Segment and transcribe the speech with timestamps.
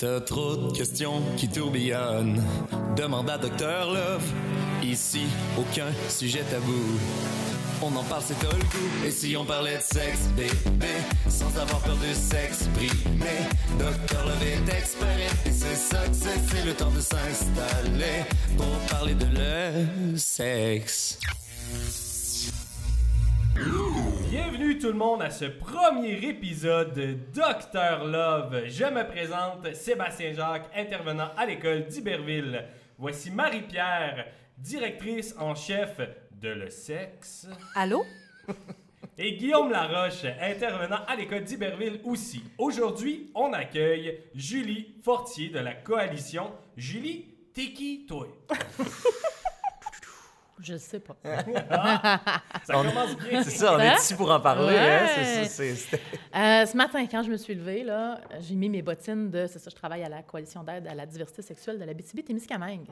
[0.00, 2.40] T'as trop de questions qui tourbillonnent.
[2.96, 4.22] Demande à Docteur Love.
[4.80, 5.22] Ici,
[5.58, 7.00] aucun sujet tabou.
[7.82, 9.04] On en parle, c'est tout le coup.
[9.04, 10.92] Et si on parlait de sexe, bébé,
[11.28, 13.40] sans avoir peur de s'exprimer.
[13.76, 16.38] Docteur Love est expert et c'est ça que c'est.
[16.48, 18.22] C'est le temps de s'installer
[18.56, 21.18] pour parler de le sexe.
[23.54, 28.66] Bienvenue tout le monde à ce premier épisode de Docteur Love.
[28.66, 32.64] Je me présente, Sébastien Jacques, intervenant à l'école d'Iberville.
[32.98, 34.26] Voici Marie-Pierre,
[34.58, 35.98] directrice en chef
[36.32, 37.48] de Le Sexe.
[37.74, 38.04] Allô?
[39.18, 42.42] Et Guillaume Laroche, intervenant à l'école d'Iberville aussi.
[42.58, 46.52] Aujourd'hui, on accueille Julie Fortier de la coalition.
[46.76, 48.28] Julie, t'es qui, toi?
[50.60, 51.16] Je sais pas.
[52.64, 53.42] Ça commence bien.
[53.42, 54.74] C'est ça, on est ici pour en parler.
[54.74, 54.78] Ouais.
[54.78, 55.44] Hein?
[55.48, 56.00] C'est c'est-
[56.34, 59.46] Euh, ce matin, quand je me suis levée, là, j'ai mis mes bottines de.
[59.46, 62.86] C'est ça, je travaille à la coalition d'aide à la diversité sexuelle de la BTB-Témiscamingue.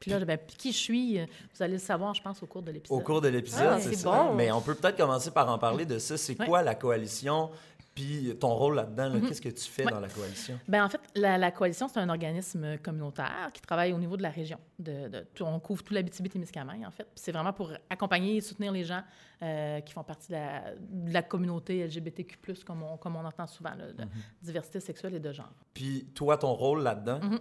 [0.00, 2.72] Puis là, ben, qui je suis, vous allez le savoir, je pense, au cours de
[2.72, 2.98] l'épisode.
[2.98, 4.10] Au cours de l'épisode, Ah, c'est c'est ça.
[4.10, 4.34] bon.
[4.34, 6.16] Mais on peut peut-être commencer par en parler de ça.
[6.18, 6.44] C'est Ouais.
[6.46, 7.50] quoi la coalition?
[7.94, 9.86] Puis ton rôle là-dedans, là, qu'est-ce que tu fais Mhm.
[9.88, 9.92] Ouais.
[9.94, 10.58] dans la coalition?
[10.66, 14.22] Ben, en fait, la, la coalition, c'est un organisme communautaire qui travaille au niveau de
[14.22, 14.58] la région.
[14.78, 17.04] De, de- tout- on couvre tout la témiscamingue en fait.
[17.04, 19.02] Puis C'est vraiment pour accompagner et soutenir les gens
[19.42, 23.46] euh, qui font partie de la, de la communauté LGBTQ+, comme on, comme on entend
[23.46, 24.04] souvent, là, de
[24.40, 25.52] diversité sexuelle et de genre.
[25.74, 27.40] Puis toi, ton rôle là-dedans, Mhm.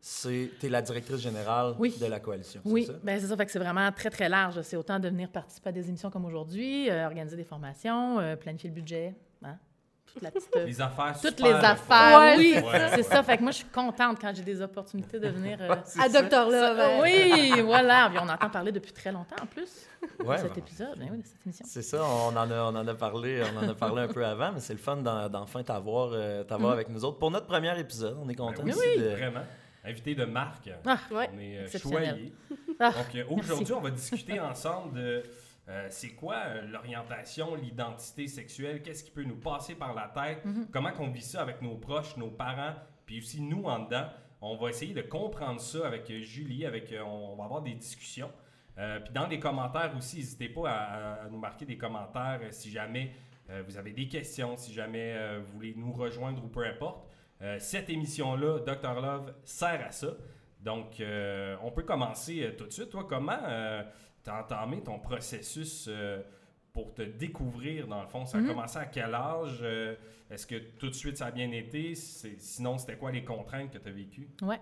[0.00, 1.94] c'est tu es la directrice générale Oui.
[2.00, 2.60] de la coalition.
[2.64, 2.92] c'est Oui, ça?
[3.02, 3.36] ben c'est ça.
[3.36, 4.60] Fait que c'est vraiment très, très large.
[4.62, 8.36] C'est autant de venir participer à des émissions comme aujourd'hui, euh, organiser des formations, euh,
[8.36, 9.58] planifier le budget, hein,
[10.18, 10.56] toute la petite...
[10.56, 12.54] euh, Les affaires toutes super les affaires, Ouais, oui,
[12.94, 13.22] c'est ça.
[13.22, 15.58] Fait que moi, je suis contente quand j'ai des opportunités de venir...
[15.60, 16.08] euh, À.
[16.08, 16.80] Docteur Love.
[16.80, 16.98] hein.
[17.02, 18.08] oui, voilà.
[18.10, 19.86] Puis on entend parler depuis très longtemps en plus
[20.24, 21.64] Ouais, de cet ben, épisode, ben oui, de cette émission.
[21.68, 24.24] C'est ça, on en, a, on en a parlé, on en a parlé un peu
[24.24, 27.18] avant, mais c'est le fun d'en- d'enfin t'avoir euh, t'avoir avec nous autres.
[27.18, 29.08] Pour notre premier épisode, on est content Ben oui, aussi de...
[29.08, 29.40] Vraiment.
[29.84, 30.70] Invité de marque.
[30.84, 31.30] Ah, Ouais.
[31.34, 32.32] On est euh, choyés.
[32.78, 35.22] Ah, Donc euh, aujourd'hui, on va discuter ensemble de
[35.68, 40.42] euh, c'est quoi euh, l'orientation, l'identité sexuelle, qu'est-ce qui peut nous passer par la tête,
[40.72, 42.74] comment qu'on vit ça avec nos proches, nos parents,
[43.04, 44.06] puis aussi nous en dedans.
[44.40, 47.74] On va essayer de comprendre ça avec euh, Julie, avec euh, on va avoir des
[47.74, 48.30] discussions.
[49.04, 53.12] Puis dans les commentaires aussi, n'hésitez pas à, à nous marquer des commentaires si jamais
[53.66, 57.04] vous avez des questions, si jamais vous voulez nous rejoindre ou peu importe.
[57.58, 59.00] Cette émission-là, Dr.
[59.00, 60.10] Love, sert à ça.
[60.60, 61.02] Donc,
[61.60, 62.90] on peut commencer tout de suite.
[62.90, 63.40] Toi, comment
[64.28, 66.22] tu as entamé ton processus euh,
[66.72, 68.24] pour te découvrir, dans le fond?
[68.26, 68.48] Ça a Mhm.
[68.48, 69.58] commencé à quel âge?
[69.62, 69.94] Euh,
[70.30, 71.94] Est-ce que tout de suite ça a bien été?
[71.94, 74.28] Sinon, c'était quoi les contraintes que tu as vécues?
[74.42, 74.60] ouais.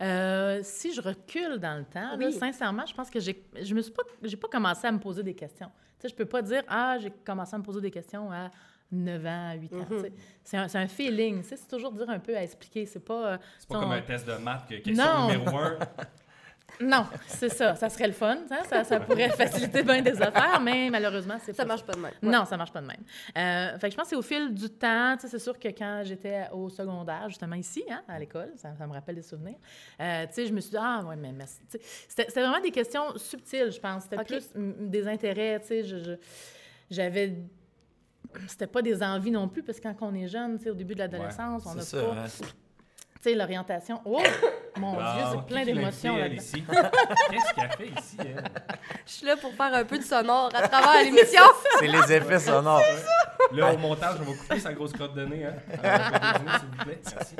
[0.00, 2.32] Euh, si je recule dans le temps, là, Oui.
[2.32, 5.24] sincèrement, je pense que j'ai, je me suis pas, j'ai pas commencé à me poser
[5.24, 5.66] des questions.
[5.98, 8.48] Tu sais, je peux pas dire ah j'ai commencé à me poser des questions à
[8.92, 9.86] 9 ans, à 8 ans.
[10.00, 10.12] sais.
[10.44, 11.42] C'est un, un feeling.
[11.42, 12.86] tu sais, C'est toujours dire un peu à expliquer.
[12.86, 13.32] C'est pas.
[13.32, 15.28] euh, C'est pas ton- comme un test de maths, que question Non.
[15.32, 15.78] numéro un.
[16.80, 17.74] Non, c'est ça.
[17.74, 18.36] Ça serait le fun.
[18.50, 21.94] hein, Ça, ça pourrait faciliter bien des affaires, mais malheureusement, c'est Ça pas marche pas
[21.94, 22.12] de même.
[22.22, 23.02] Non, ça marche pas de même.
[23.36, 25.16] Euh, fait que je pense que c'est au fil du temps.
[25.18, 28.92] C'est sûr que quand j'étais au secondaire, justement ici, hein, à l'école, ça, ça me
[28.92, 29.56] rappelle des souvenirs,
[30.00, 32.70] euh, tu sais, je me suis dit, ah, ouais, mais, mais c'était c'était vraiment des
[32.70, 34.04] questions subtiles, je pense.
[34.04, 34.26] C'était Ok.
[34.26, 36.16] plus des intérêts, tu sais, je- je-
[36.90, 37.34] j'avais...
[38.46, 40.74] C'était pas des envies non plus, parce que quand on est jeune, tu sais, au
[40.74, 42.48] début de l'adolescence, on C'est n'a ça, pas, hein?
[43.22, 44.00] Tu sais, l'orientation.
[44.04, 44.22] Oh!
[44.78, 46.64] Mon Dieu, c'est plein qui l'a d'émotions ici?
[47.30, 48.16] Qu'est-ce qu'elle fait ici?
[48.20, 48.44] elle?
[49.04, 51.42] Je suis là pour faire un peu de sonore à travers l'émission.
[51.80, 52.82] C'est les effets sonores.
[53.52, 55.46] Là, au montage, on va couper sa grosse crotte de nez.
[55.46, 55.54] Hein?
[55.82, 57.00] Alors, continuez, s'il vous plaît.
[57.16, 57.34] Merci.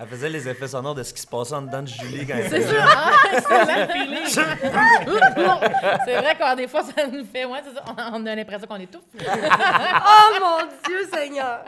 [0.00, 2.34] Elle faisait les effets sonores de ce qui se passait en dedans de Julie quand
[2.34, 4.26] elle C'est ah, c'est feeling.
[6.04, 8.66] c'est vrai que des fois, ça nous fait, ouais, c'est ça, on on a l'impression
[8.66, 9.02] qu'on étouffe.
[9.20, 11.64] Oh mon Dieu Seigneur.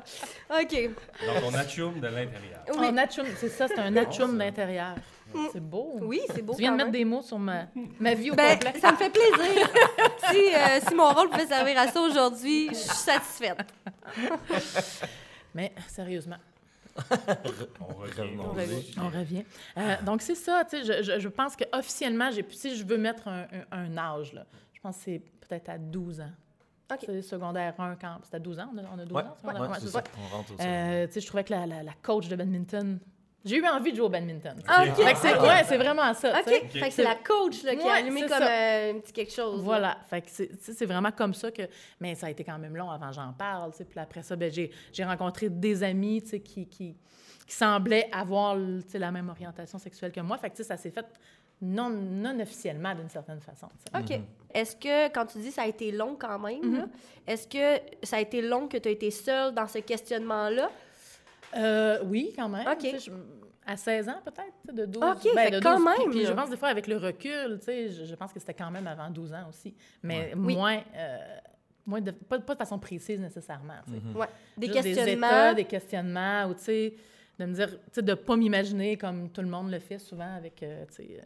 [0.50, 0.90] OK.
[1.26, 2.60] Donc, on atchoum de l'intérieur.
[2.76, 2.98] Oui.
[2.98, 4.94] Atchoum, c'est ça, c'est un atchoum d'intérieur.
[5.52, 5.98] C'est beau.
[6.02, 7.64] Oui, c'est beau Tu viens de mettre des mots sur ma,
[8.00, 8.80] ma vie au Ben, complet.
[8.80, 9.68] ça me fait plaisir.
[10.30, 13.58] si, euh, si mon rôle pouvait servir à ça aujourd'hui, je suis satisfaite.
[15.54, 16.36] Mais sérieusement,
[17.80, 18.36] On revient.
[18.38, 18.94] On revient.
[19.00, 19.44] on revient.
[19.78, 23.28] Euh, donc, c'est ça, tu sais, je, je, je pense qu'officiellement, si je veux mettre
[23.28, 26.30] un, un, un âge, là, je pense que c'est peut-être à 12 ans.
[26.92, 27.00] OK.
[27.04, 28.18] C'est secondaire 1 quand.
[28.22, 29.36] C'est à 12 ans, on a, on a 12 Ouais, ans?
[29.44, 29.90] ouais, c'est ça.
[29.92, 30.04] ça.
[30.18, 32.98] On rentre au Euh, tu sais, je trouvais que la, la, la coach de badminton,
[33.46, 34.56] j'ai eu envie de jouer au badminton.
[34.66, 34.84] Ah.
[34.84, 36.40] Fait que c'est, ouais, c'est vraiment ça.
[36.40, 36.44] OK.
[36.70, 39.32] Fait que c'est la coach là, qui Ouais, a allumé comme euh, un petit quelque
[39.32, 39.56] chose.
[39.58, 39.62] là.
[39.64, 39.98] Voilà.
[40.10, 41.62] Fait que c'est, vraiment comme ça que.
[42.00, 43.70] Mais ça a été quand même long avant que j'en parle.
[43.70, 43.84] tu sais.
[43.84, 46.96] Puis après ça, ben, j'ai, j'ai rencontré des amis tu sais, qui, qui,
[47.46, 50.36] qui semblaient avoir tu sais, la même orientation sexuelle que moi.
[50.38, 51.06] Fait que ça s'est fait
[51.62, 53.68] non, non officiellement d'une certaine façon.
[53.94, 54.20] OK.
[54.52, 56.76] Est-ce que, quand tu dis ça a été long quand même, Mm-hmm.
[56.78, 56.86] là,
[57.26, 60.70] est-ce que ça a été long que tu as été seule dans ce questionnement-là?
[61.56, 62.66] Euh, oui, quand même.
[62.66, 62.78] OK.
[62.78, 63.10] Tu sais, je-
[63.68, 65.02] à 16 ans, peut-être, de 12.
[65.02, 66.96] OK, ben, fait de quand 12, puis- même, Puis, je pense des fois, avec le
[66.98, 69.74] recul, tu sais, je, je pense que c'était quand même avant 12 ans aussi.
[70.04, 71.18] Mais moins, euh,
[71.84, 73.74] moins de, pas, pas de façon précise nécessairement.
[73.86, 74.18] tu sais.
[74.18, 74.26] Ouais.
[74.56, 75.26] Des Juste questionnements.
[75.28, 76.94] Des états, des questionnements, ou tu sais,
[77.40, 80.36] de me dire, tu sais, de pas m'imaginer comme tout le monde le fait souvent
[80.36, 81.20] avec, euh, tu sais,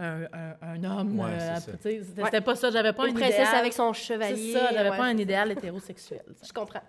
[0.00, 1.18] euh, un, un, un homme.
[1.20, 2.40] Ouais, euh, c'est C'était Ouais.
[2.40, 3.56] pas ça, j'avais pas Une un princesse idéal.
[3.56, 4.52] avec son C'est chevalier.
[4.54, 6.22] ça, j'avais ouais, pas un c'est- idéal hétérosexuel.
[6.44, 6.80] Je comprends.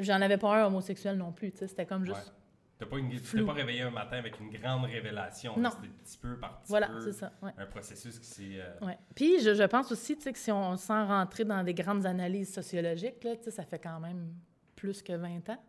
[0.00, 2.16] J'en avais pas un homosexuel non plus, tu sais, c'était comme juste...
[2.18, 2.32] Ouais.
[2.78, 5.54] T'as pas, une- t'es pas réveillé un matin avec une grande révélation.
[5.58, 5.68] Non.
[5.70, 7.00] C'était petit peu par petit Voilà, peu.
[7.00, 7.50] c'est ça, ouais.
[7.58, 8.42] Un processus qui s'est.
[8.54, 8.98] euh, Ouais.
[9.14, 12.06] Puis je, je pense aussi tu sais, que si on sent rentrer dans des grandes
[12.06, 14.32] analyses sociologiques, là, tu sais, ça fait quand même
[14.76, 15.62] plus que 20 ans.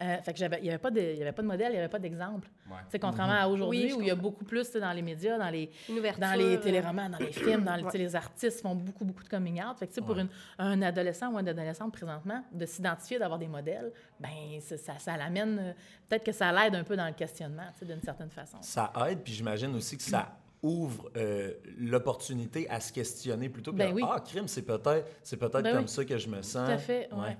[0.00, 1.70] Euh, fait que j'avais, il n'y avait, pas de- il y avait pas de modèle,
[1.70, 2.48] il n'y avait pas d'exemple.
[2.70, 2.76] ouais.
[2.84, 5.36] Tu sais, Contrairement à aujourd'hui, Oui, où il y a beaucoup plus dans les médias,
[5.38, 5.70] dans les,
[6.18, 7.90] dans les euh, téléromans, dans les films, dans les, tu Ouais.
[7.92, 9.76] sais, les artistes font beaucoup, beaucoup de coming out.
[9.76, 10.22] Fait que, tu sais, pour Ouais.
[10.22, 10.28] une,
[10.60, 13.90] un adolescent ou une adolescente présentement, de s'identifier, d'avoir des modèles,
[14.20, 14.30] ben
[14.60, 15.72] ça, ça, l'amène, euh,
[16.08, 18.58] peut-être que ça l'aide un peu dans le questionnement, d'une certaine façon.
[18.60, 20.28] Ça aide, puis j'imagine aussi que ça
[20.62, 24.02] ouvre euh, l'opportunité à se questionner plutôt que Ben oui.
[24.08, 25.88] ah crime c'est peut-être c'est peut-être Ben comme oui.
[25.88, 27.18] ça que je me sens Tout à fait, ouais.
[27.20, 27.36] ouais.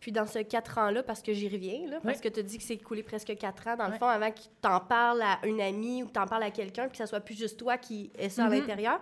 [0.00, 2.22] Puis dans ces quatre ans-là, parce que j'y reviens, là, parce Oui.
[2.22, 4.48] que tu dis que c'est écoulé presque quatre ans, dans le fond, avant que tu
[4.62, 7.06] t'en parles à une amie ou que tu en parles à quelqu'un, puis que ça
[7.06, 8.54] soit plus juste toi qui est ça à Mhm.
[8.60, 9.00] l'intérieur.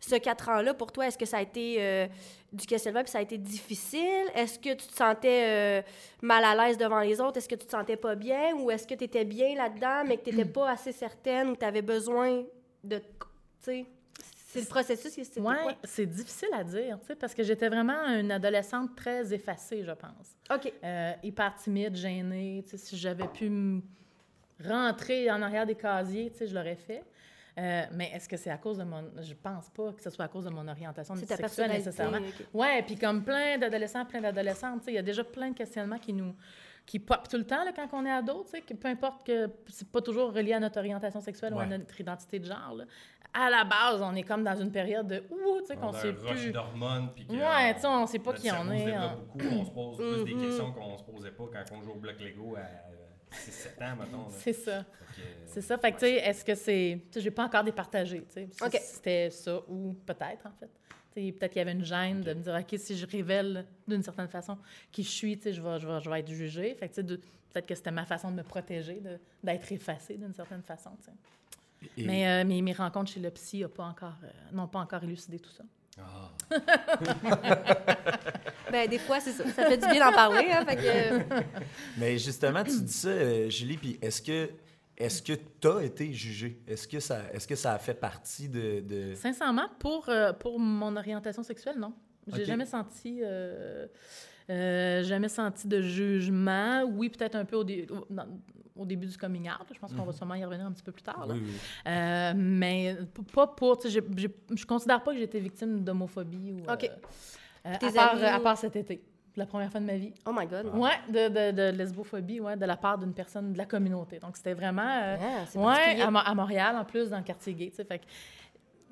[0.00, 2.06] Ce quatre ans-là, pour toi, est-ce que ça a été euh,
[2.52, 4.24] du questionnement, puis ça a été difficile?
[4.34, 5.82] Est-ce que tu te sentais euh,
[6.22, 7.38] mal à l'aise devant les autres?
[7.38, 8.54] Est-ce que tu te sentais pas bien?
[8.56, 11.56] Ou est-ce que tu étais bien là-dedans, mais que tu n'étais pas assez certaine ou
[11.56, 12.42] tu avais besoin
[12.84, 13.00] de...
[14.56, 15.56] C'est le processus quoi?
[15.84, 19.92] c'est difficile à dire, tu sais, parce que j'étais vraiment une adolescente très effacée, je
[19.92, 20.36] pense.
[20.50, 20.72] OK.
[20.82, 22.62] Euh, hyper timide, gênée.
[22.64, 23.82] Tu sais, si j'avais pu me
[24.64, 27.04] rentrer en arrière des casiers, tu sais, je l'aurais fait.
[27.58, 29.02] Euh, mais est-ce que c'est à cause de mon...
[29.22, 32.18] Je pense pas que ce soit à cause de mon orientation sexuelle nécessairement.
[32.18, 32.46] ok.
[32.52, 36.12] Ouais, puis comme plein d'adolescents, plein d'adolescentes, il y a déjà plein de questionnements qui
[36.12, 36.34] nous
[36.86, 39.26] qui pop tout le temps là, quand on est ado, tu sais, que peu importe
[39.26, 42.74] que c'est pas toujours relié à notre orientation sexuelle ou à notre identité de genre.
[42.76, 42.84] là.
[43.34, 46.12] À la base, on est comme dans une période de ouh, tu sais, qu'on sait
[46.14, 46.52] plus.
[46.52, 47.10] d'hormones.
[47.14, 48.92] puis que, Ouais, tu sais, on sait pas qui on se est.
[48.94, 49.18] hein.
[49.34, 49.54] beaucoup.
[49.54, 50.42] On se pose plus des Mhm.
[50.46, 54.18] questions qu'on se posait pas quand on joue au bloc Lego à 6-7 ans, mettons.
[54.18, 54.24] là.
[54.30, 54.84] C'est ça.
[54.84, 55.76] Que, C'est ça.
[55.78, 57.00] Fait que, tu sais, est-ce que c'est.
[57.06, 58.48] Tu sais, j'ai pas encore départagé, tu sais.
[58.52, 58.78] si OK.
[58.80, 60.70] C'était ça ou peut-être, en fait.
[61.32, 64.28] Peut-être qu'il y avait une gêne de me dire, OK, si je révèle d'une certaine
[64.28, 64.56] façon
[64.92, 66.74] qui je suis, tu sais, je vais, je vais, je vais être jugée.
[66.74, 67.16] Fait que, tu sais, de-
[67.52, 71.06] peut-être que c'était ma façon de me protéger, de- d'être effacée d'une certaine façon, tu
[71.06, 71.90] sais.
[71.98, 74.78] Et- Mais euh, mes, mes rencontres chez le psy n'ont pas, encore, euh, n'ont pas
[74.80, 75.64] encore élucidé tout ça.
[75.98, 76.30] Ah.
[78.70, 79.44] Ben, des fois, c'est ça.
[79.44, 81.34] Ça fait du bien d'en parler, hein, fait que...
[81.98, 84.50] Mais justement, tu dis ça, euh, Julie, puis est-ce que
[84.96, 86.60] est-ce que tu as été jugée?
[86.66, 88.80] Est-ce que ça est-ce que ça a fait partie de.
[88.80, 91.92] de- Sincèrement, pour, euh, pour mon orientation sexuelle, non.
[92.28, 92.46] J'ai OK.
[92.46, 93.20] jamais senti.
[93.22, 93.86] euh,
[94.50, 96.82] euh, jamais senti de jugement.
[96.84, 98.26] Oui, peut-être un peu au, dé- au- dans-
[98.76, 99.66] au début du coming out.
[99.72, 101.26] Je pense qu'on va sûrement y revenir un petit peu plus tard.
[101.26, 101.34] là.
[101.34, 101.52] Oui, oui.
[101.88, 102.96] Euh, mais
[103.32, 103.80] pas pour.
[103.84, 106.70] Je considère pas que j'ai été victime d'homophobie ou.
[106.70, 106.90] OK.
[107.64, 109.02] à, part, amis- à part cet été.
[109.36, 110.12] La première fois de ma vie.
[110.26, 110.74] Oh my God.
[110.74, 114.18] Ouais, de, de, de lesbophobie, ouais, de la part d'une personne de la communauté.
[114.18, 114.82] Donc, c'était vraiment.
[115.02, 117.84] euh, Ah, c'est Ouais, à, à Montréal, en plus, dans le quartier gay, tu sais.
[117.84, 118.04] Fait que,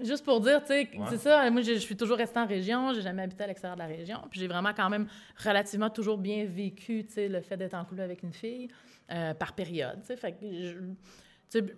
[0.05, 1.07] juste pour dire, tu sais, Ouais.
[1.09, 3.77] c'est ça, moi, je je suis toujours restée en région, j'ai jamais habité à l'extérieur
[3.77, 5.07] de la région, puis j'ai vraiment quand même
[5.43, 8.69] relativement toujours bien vécu, tu sais, le fait d'être en couple avec une fille,
[9.13, 10.17] euh, par période, tu sais.
[10.17, 10.79] Fait que, je-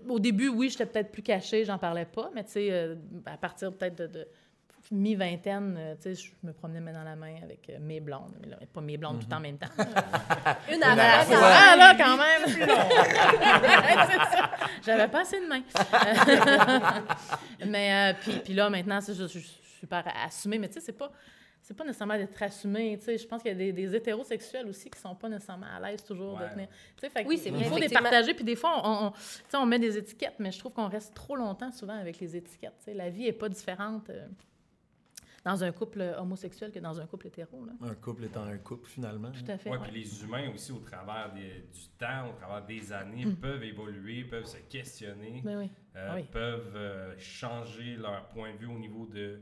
[0.09, 2.95] au début, oui, j'étais peut-être plus cachée, j'en parlais pas, mais tu sais, euh,
[3.27, 4.27] à partir peut-être de, de
[4.93, 8.35] mi-vingtaine, euh, tu sais, je me promenais main dans la main avec euh, mes blondes,
[8.41, 9.67] mais là, pas mes blondes tout en même temps.
[10.73, 11.39] Une à la fois.
[11.43, 12.47] Ah là, quand même!
[14.11, 14.51] C'est ça.
[14.85, 15.63] J'avais pas assez de mains.
[17.67, 20.59] mais euh, puis, puis là, maintenant, c'est juste- je, suis super assumée.
[20.59, 21.11] Mais tu sais, c'est pas,
[21.61, 22.97] c'est pas nécessairement d'être assumé.
[22.99, 25.67] Tu sais, je pense qu'il y a des, des hétérosexuels aussi qui sont pas nécessairement
[25.77, 26.53] à l'aise toujours de Ouais.
[26.53, 26.69] tenir.
[26.97, 28.35] Tu sais, Oui, c'est Il faut départager.
[28.35, 30.89] Puis des fois, on, on, tu sais, on met des étiquettes, mais je trouve qu'on
[30.89, 32.75] reste trop longtemps souvent avec les étiquettes.
[32.79, 34.09] Tu sais, la vie est pas différente.
[34.11, 34.27] euh,
[35.47, 37.65] dans un couple homosexuel que dans un couple hétéro.
[37.65, 37.73] Là.
[37.81, 39.31] Un couple étant un couple, finalement.
[39.31, 39.71] Tout à fait.
[39.71, 39.79] Ouais.
[39.81, 43.37] puis les humains aussi, au travers des- du temps, au travers des années, Mm.
[43.37, 45.71] peuvent évoluer, peuvent se questionner, Ben oui.
[45.95, 46.25] euh, Ah oui.
[46.33, 49.41] peuvent euh, changer leur point de vue au niveau de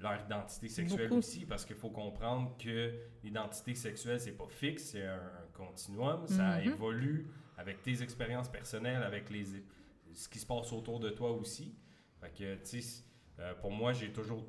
[0.00, 1.18] leur identité sexuelle Beaucoup.
[1.20, 6.26] aussi, parce qu'il faut comprendre que l'identité sexuelle, c'est pas fixe, c'est un, un continuum,
[6.26, 6.72] ça Mhm.
[6.72, 9.44] évolue avec tes expériences personnelles, avec les,
[10.12, 11.76] ce qui se passe autour de toi aussi.
[12.20, 13.04] Fait que, tu sais,
[13.38, 14.44] euh, pour moi, j'ai toujours.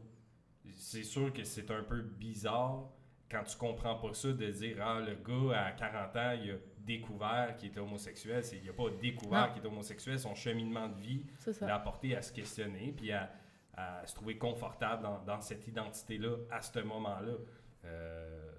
[0.69, 2.85] C'est sûr que c'est un peu bizarre
[3.29, 6.55] quand tu comprends pas ça de dire Ah, le gars à 40 ans, il a
[6.79, 8.43] découvert qu'il était homosexuel.
[8.43, 10.19] C'est- Il n'a pas découvert qu'il était homosexuel.
[10.19, 11.25] Son cheminement de vie
[11.61, 13.31] l'a apporté à se questionner puis à,
[13.75, 17.33] à se trouver confortable dans, dans cette identité-là à ce moment-là.
[17.85, 18.51] Euh,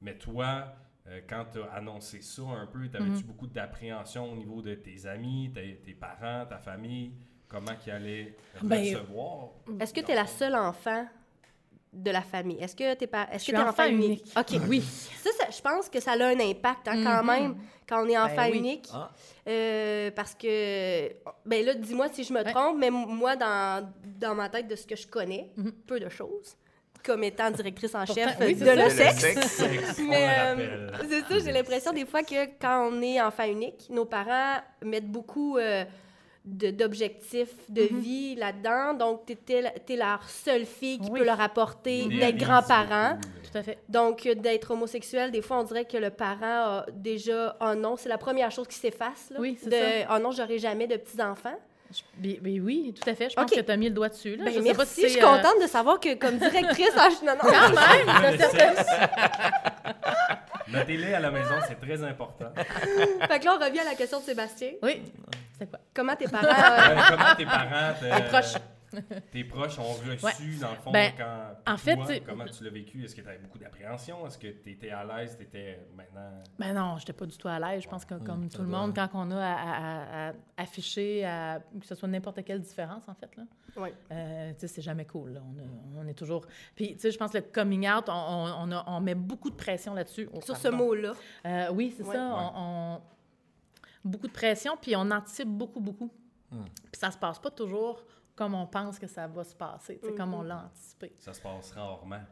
[0.00, 0.72] mais toi,
[1.06, 3.22] euh, quand tu as annoncé ça un peu, t'avais-tu Mhm.
[3.22, 7.12] beaucoup d'appréhension au niveau de tes amis, tes, tes parents, ta famille?
[7.48, 9.48] Comment qu'ils allaient Ben, recevoir?
[9.80, 11.06] Est-ce que tu es la seule enfant
[11.92, 12.58] de la famille?
[12.62, 13.26] Est-ce que tu es, pas...
[13.32, 14.22] Est-ce Je que t'es enfant enfant unique?
[14.22, 14.38] unique.
[14.38, 14.60] OK.
[14.68, 14.80] Oui.
[15.22, 17.26] Ça, ça, je pense que ça a un impact hein, quand Mhm.
[17.26, 17.56] même
[17.88, 18.58] quand on est enfant oui.
[18.58, 18.88] unique.
[18.94, 19.10] Ah.
[19.48, 21.08] Euh, parce que,
[21.44, 22.52] ben là, dis-moi si je me Ouais.
[22.52, 25.72] trompe, mais moi, dans, dans ma tête de ce que je connais, Mhm.
[25.86, 26.56] peu de choses,
[27.04, 29.48] comme étant directrice en chef Pourtant, oui, de le sexe.
[29.48, 31.08] Sexe, Mais le euh, rappelle.
[31.10, 35.10] c'est ça, j'ai l'impression des fois que quand on est enfant unique, nos parents mettent
[35.10, 35.84] beaucoup euh,
[36.44, 38.00] de- d'objectifs de, Mhm.
[38.00, 38.94] vie là-dedans.
[38.94, 41.20] Donc, tu es, leur seule fille qui Oui.
[41.20, 43.18] peut leur apporter Des grands-parents.
[43.50, 43.78] Tout à fait.
[43.88, 47.96] Donc, euh, d'être homosexuel, des fois, on dirait que le parent a déjà «Oh non»,
[47.98, 49.28] c'est la première chose qui s'efface.
[49.30, 51.58] là, Oui, c'est de «Oh non, j'aurai jamais de petits-enfants
[51.92, 53.28] Je- ben- ben oui, tout à fait.
[53.30, 54.36] Je pense que tu as mis le doigt dessus.».
[54.36, 54.44] Là.
[54.44, 56.92] Ben, je sais pas si je suis euh, contente de savoir que comme directrice...
[56.96, 57.10] en...
[57.26, 58.38] non, non, Quand même.
[60.68, 62.46] Notez-les à la maison, c'est très important.
[62.54, 64.70] fait que là, on revient à la question de Sébastien.
[64.82, 65.02] Oui.
[65.60, 65.78] C'est quoi?
[65.94, 66.46] Comment tes parents...
[66.46, 68.54] euh, Euh, comment tes parents, te- Les proches.
[69.30, 70.24] tes proches ont reçu,
[70.54, 70.58] Ouais.
[70.60, 71.72] dans le fond, Ben, quand.
[71.72, 73.04] en fait, toi, comment tu l'as vécu?
[73.04, 74.26] Est-ce que tu avais beaucoup d'appréhension?
[74.26, 75.36] Est-ce que tu étais à l'aise?
[75.36, 76.42] Tu étais maintenant.
[76.58, 77.84] Ben non, j'étais pas du tout à l'aise.
[77.84, 78.80] Je pense que comme ça tout le doit.
[78.80, 82.60] monde, quand on a à, à- à- à afficher, à- que ce soit n'importe quelle
[82.62, 83.44] différence, en fait, là,
[83.76, 83.94] Ouais.
[84.10, 85.34] euh, tu sais, c'est jamais cool.
[85.34, 85.40] là.
[85.44, 85.58] On,
[86.00, 86.44] a- on est toujours...
[86.74, 89.14] Puis, tu sais, je pense que le coming out, on, on- on a- on met
[89.14, 90.28] beaucoup de pression là-dessus.
[90.32, 91.12] Oh, Sur ce mot-là.
[91.46, 92.16] Euh, oui, c'est Ouais.
[92.16, 92.34] ça.
[92.34, 93.00] On, on-
[94.04, 96.10] Beaucoup de pression, puis on anticipe beaucoup, beaucoup.
[96.50, 96.64] Hmm.
[96.64, 98.02] Puis ça se passe pas toujours
[98.34, 101.12] comme on pense que ça va se passer, comme on l'a anticipé.
[101.18, 102.22] Ça se passe rarement.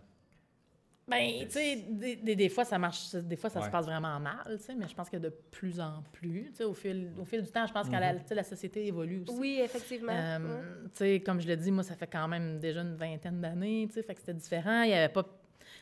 [1.07, 3.67] Ben, tu sais, des, des- des fois, ça marche, des fois, ça Ouais.
[3.67, 6.57] se passe vraiment mal, tu sais, mais je pense que de plus en plus, tu
[6.57, 9.39] sais, au fil, au fil du temps, je pense que la, société évolue aussi.
[9.39, 10.13] Oui, effectivement.
[10.13, 10.83] Euh.
[10.85, 13.87] Tu sais, comme je l'ai dit, moi, ça fait quand même déjà une vingtaine d'années,
[13.89, 14.83] tu sais, fait que c'était différent.
[14.83, 15.29] Il n'y avait pas, tu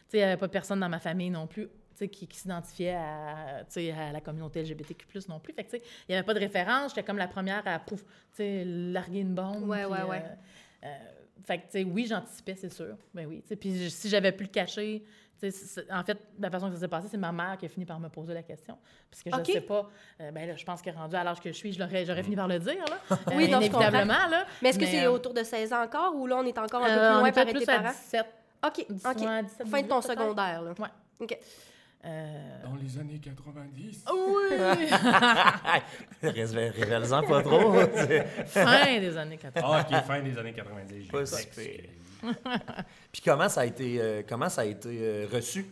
[0.09, 1.69] sais, il y avait pas personne dans ma famille non plus,
[2.05, 3.65] qui, qui s'identifiait à,
[4.13, 5.53] la communauté LGBTQ+, non plus.
[5.53, 6.93] Fait que, il n'y avait pas de référence.
[6.93, 8.05] J'étais comme la première à, pouf,
[8.39, 9.69] larguer une bombe.
[9.69, 10.23] Ouais, puis, ouais, ouais.
[10.85, 10.99] euh, euh,
[11.45, 12.97] fait que, oui, j'anticipais, c'est sûr.
[13.15, 15.03] Ben oui, puis si j'avais pu le cacher...
[15.91, 18.01] En fait, la façon que ça s'est passé, c'est ma mère qui a fini par
[18.01, 18.79] me poser la question.
[19.11, 19.89] Parce que je ne sais pas,
[20.21, 22.49] euh, ben là, je pense que rendu à l'âge que je suis, j'aurais fini par
[22.49, 23.17] le dire, là.
[23.35, 24.47] Oui, Euh, inévitablement, là.
[24.63, 26.83] Mais est-ce que c'est euh, autour de 16 ans encore ou là, on est encore
[26.83, 27.91] un peu plus on loin est par tes plus à parents?
[27.91, 28.27] 17,
[28.67, 29.17] OK, 10, OK.
[29.21, 30.21] ouais, 17, Fin de ton 18 peut-être.
[30.21, 30.73] secondaire, là.
[30.79, 30.89] Ouais.
[31.21, 31.39] OK.
[32.07, 34.05] Euh, Dans les années 90.
[34.13, 34.57] Oui!
[36.23, 37.73] Révèle- Révèle-en pas trop.
[38.47, 39.61] fin des années 80.
[39.67, 41.03] Ah, ok, fin des années 90.
[41.05, 41.91] j'ai Pas pas si expliqué.
[43.13, 45.67] Puis comment ça a été, euh, comment ça a été euh, reçu?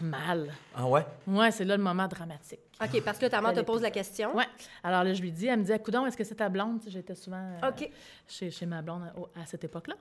[0.00, 0.52] Mal.
[0.74, 1.06] Ah ouais?
[1.26, 2.60] Ouais, c'est là le moment dramatique.
[2.82, 4.36] OK, parce que ta mère te pose la question.
[4.36, 4.44] Ouais.
[4.84, 6.80] Alors là, je lui dis, elle me dit, coudon, est-ce que c'est ta blonde?
[6.86, 7.70] J'étais souvent euh,
[8.28, 9.04] chez, chez ma blonde
[9.40, 9.94] à cette époque-là.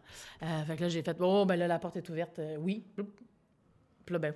[0.43, 2.39] Euh, fait que là, j'ai fait, oh, ben là, la porte est ouverte.
[2.39, 2.83] euh, oui.
[4.05, 4.33] Puis là, ben,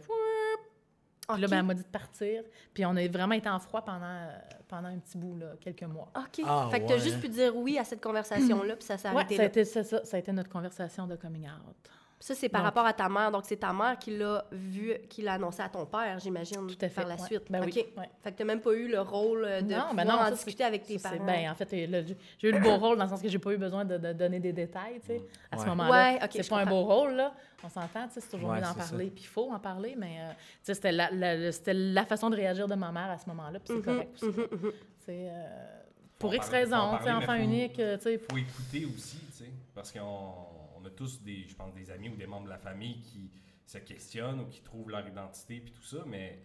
[1.33, 2.43] Puis là, ben, elle m'a dit de partir.
[2.73, 5.83] Puis on a vraiment été en froid pendant, euh, pendant un petit bout, là, quelques
[5.83, 6.11] mois.
[6.15, 6.43] OK.
[6.45, 6.99] Ah, fait que t'as ouais.
[6.99, 10.05] juste pu dire oui à cette conversation-là, puis ça s'est Ouais, arrêté ça a, été,
[10.05, 11.89] ça a été notre conversation de coming out.
[12.21, 13.31] Ça, c'est par Donc- rapport à ta mère.
[13.31, 16.75] Donc, c'est ta mère qui l'a vu, qui l'a annoncé à ton père, j'imagine, Tout
[16.81, 16.95] à fait.
[16.95, 17.21] par la ouais.
[17.25, 17.43] suite.
[17.49, 17.71] Ben OK.
[17.73, 17.85] oui.
[17.97, 18.09] ouais.
[18.21, 20.31] Fait que t'as même pas eu le rôle euh, de Non, ben non, en ça,
[20.31, 21.23] discuter avec tes parents.
[21.25, 22.03] Ben, en fait, euh,
[22.37, 24.11] j'ai eu le beau rôle dans le sens que j'ai pas eu besoin de, de
[24.11, 25.91] donner des détails, tu sais, à ce moment-là.
[25.91, 27.33] Ouais, ok, c'est pas un beau rôle, là.
[27.63, 29.95] On s'entend, tu sais, c'est toujours Ouais, mieux d'en parler, puis il faut en parler,
[29.97, 33.11] mais euh, tu sais, c'était la, la- c'était la façon de réagir de ma mère
[33.11, 34.25] à ce moment-là, puis c'est Mhm, correct aussi.
[34.25, 34.71] mhm, mhm.
[35.05, 35.81] C'est euh,
[36.17, 38.17] pour X raisons, tu enfant unique, euh, tu sais.
[38.17, 42.09] faut écouter aussi, tu sais, parce qu'on on a tous des, je pense, des amis
[42.09, 43.29] ou des membres de la famille qui
[43.65, 46.39] se questionnent ou qui trouvent leur identité puis tout ça, mais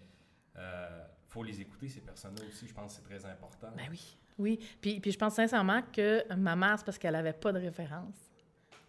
[0.56, 2.66] euh, faut les écouter ces personnes-là aussi.
[2.66, 3.68] Je pense que c'est très important.
[3.76, 4.60] Ben oui, oui.
[4.80, 8.30] Puis, puis je pense sincèrement que ma mère, c'est parce qu'elle avait pas de référence.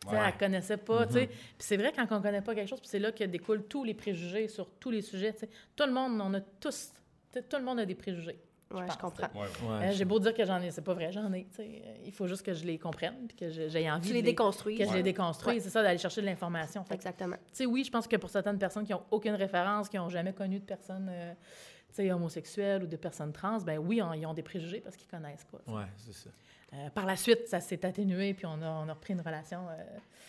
[0.08, 0.20] Ouais.
[0.24, 1.28] Elle connaissait pas, tu sais.
[1.28, 3.84] Puis c'est vrai, quand on connaît pas quelque chose, puis c'est là que découlent tous
[3.84, 5.50] les préjugés sur tous les sujets, tu sais.
[5.76, 6.92] Tout le monde, on a tous,
[7.34, 8.38] tout le monde a des préjugés.
[8.74, 9.28] Ouais, je comprends.
[9.36, 9.68] Ouais, ouais.
[9.80, 11.48] Ouais, Euh, J'ai beau dire que j'en ai, c'est pas vrai, j'en ai,
[12.06, 14.78] Il faut juste que je les comprenne, puis que j'aie envie Tu de les déconstruis.
[14.78, 15.56] que je les déconstruise.
[15.58, 15.62] Ouais.
[15.62, 16.84] C'est ça, d'aller chercher de l'information.
[16.92, 17.36] Exactement.
[17.36, 20.10] tu sais, oui, je pense que pour certaines personnes qui ont aucune référence, qui ont
[20.10, 21.34] jamais connu de personnes, euh,
[21.90, 24.96] tu sais, homosexuelles ou de personnes trans, ben oui, on- ils ont des préjugés parce
[24.96, 25.60] qu'ils connaissent pas.
[25.72, 26.30] Ouais, c'est ça.
[26.74, 29.60] Euh, par la suite, ça s'est atténué, puis on a, on a repris une relation.
[29.70, 29.84] euh,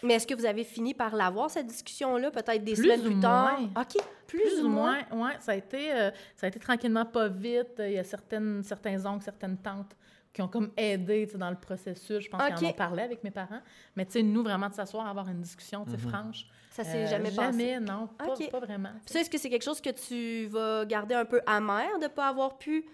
[0.05, 3.11] Mais est-ce que vous avez fini par l'avoir, cette discussion-là, peut-être des Plus semaines ou
[3.13, 3.59] plus tard?
[3.59, 3.83] moins.
[3.83, 3.97] OK.
[4.27, 7.75] Plus, plus ou moins, ouais, ça a été, euh, ça a été tranquillement pas vite.
[7.79, 9.97] Il y a certaines, certains oncles, certaines tantes
[10.33, 12.25] qui ont comme aidé dans le processus.
[12.25, 12.55] Je pense Ok.
[12.57, 13.61] qu'ils en ont parlé avec mes parents.
[13.95, 16.47] Mais tu sais, nous, vraiment, de s'asseoir, avoir une discussion, tu sais, franche.
[16.71, 17.43] Ça s'est euh, jamais passé.
[17.59, 18.91] Jamais, non, pas, vraiment.
[18.91, 19.13] tu sais.
[19.15, 22.09] Ça, est-ce que c'est quelque chose que tu vas garder un peu amer de ne
[22.09, 22.85] pas avoir pu,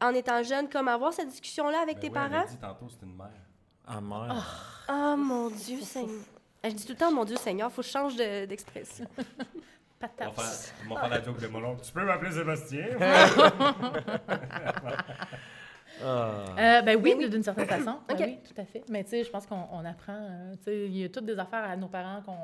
[0.00, 2.48] en étant jeune, comme avoir cette discussion-là avec Ben tes ouais, elle a parents?
[2.50, 3.30] dit tantôt, c'est une mère.
[3.86, 4.84] Ah, mère.
[4.88, 6.10] Oh mon Dieu Seigneur.
[6.64, 8.46] Je dis tout le temps mon Dieu Seigneur, faut que je change de-
[10.00, 10.26] d'expression.
[10.28, 10.34] On va Patates.
[10.34, 11.82] faire, on va faire la joke de mon oncle.
[11.84, 12.86] Tu peux m'appeler Sébastien?
[16.04, 16.30] Ah.
[16.58, 17.98] Euh, ben oui, d'une certaine façon.
[18.08, 18.20] Ben OK.
[18.20, 18.82] oui, tout à fait.
[18.88, 20.12] Mais tu sais, je pense qu'on on apprend.
[20.16, 22.34] euh, tu sais, il y a toutes des affaires à nos parents qu'on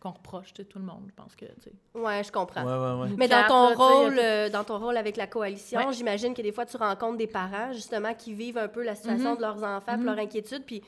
[0.00, 1.04] qu'on reproche, tu sais, tout le monde.
[1.08, 1.72] Je pense que, tu sais.
[1.94, 2.62] Ouais, je comprends.
[2.64, 2.70] Ouais,
[3.02, 3.16] ouais, ouais.
[3.16, 5.92] Mais dans ton rôle, tout- euh, dans ton rôle avec la coalition, Ouais.
[5.92, 9.30] j'imagine que des fois tu rencontres des parents justement qui vivent un peu la situation
[9.32, 9.36] Mhm.
[9.38, 10.04] de leurs enfants, puis Mhm.
[10.06, 10.82] leur inquiétude, puis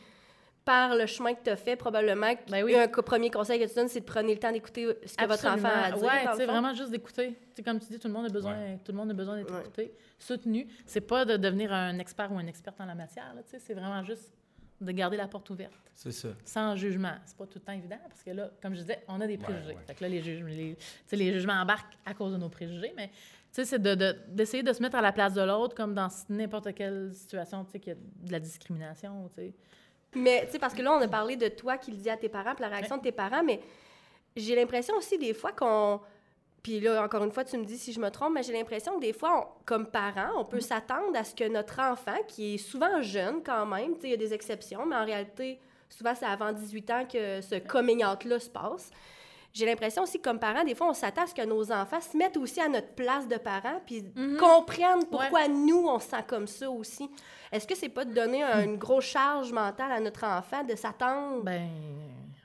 [0.70, 2.76] par le chemin que tu as fait, probablement, Ben oui.
[2.76, 5.46] un premier conseil que tu donnes, c'est de prendre le temps d'écouter ce que votre
[5.46, 6.02] enfant a à dire.
[6.04, 6.46] Ouais, fond.
[6.46, 7.36] vraiment juste d'écouter.
[7.64, 9.60] Comme tu dis, tout le monde a besoin, tout le monde a besoin d'être Ouais.
[9.62, 10.68] écouté, soutenu.
[10.86, 14.32] C'est pas de devenir un expert ou un experte en la matière, c'est vraiment juste
[14.80, 16.28] de garder la porte ouverte, C'est ça.
[16.44, 17.14] sans jugement.
[17.26, 19.36] C'est pas tout le temps évident, parce que là, comme je disais, on a des
[19.38, 19.74] préjugés.
[19.74, 19.84] ouais.
[19.88, 22.48] Fait que là, les, juges, les, tu sais, les jugements embarquent à cause de nos
[22.48, 23.14] préjugés, mais tu
[23.50, 26.08] sais, c'est de- de- d'essayer de, se mettre à la place de l'autre, comme dans
[26.30, 29.54] n'importe quelle situation, tu sais, qu'il y a de la discrimination, tu sais.
[30.14, 32.16] Mais, tu sais, parce que là, on a parlé de toi qui le dis à
[32.16, 33.60] tes parents, puis la réaction de tes parents, mais
[34.36, 36.00] j'ai l'impression aussi des fois qu'on.
[36.62, 38.96] Puis là, encore une fois, tu me dis si je me trompe, mais j'ai l'impression
[38.96, 40.62] que des fois, on- comme parents, on peut Mm.
[40.62, 44.10] s'attendre à ce que notre enfant, qui est souvent jeune quand même, tu sais, il
[44.10, 48.04] y a des exceptions, mais en réalité, souvent, c'est avant 18 ans que ce coming
[48.04, 48.90] out-là se passe.
[49.52, 52.00] J'ai l'impression aussi que comme parents, des fois, on s'attend à ce que nos enfants
[52.00, 54.04] se mettent aussi à notre place de parents, puis
[54.38, 57.10] comprennent pourquoi nous, on se sent comme ça aussi.
[57.50, 60.76] Est-ce que c'est pas de donner un- une grosse charge mentale à notre enfant, de
[60.76, 61.42] s'attendre?
[61.42, 61.68] Ben,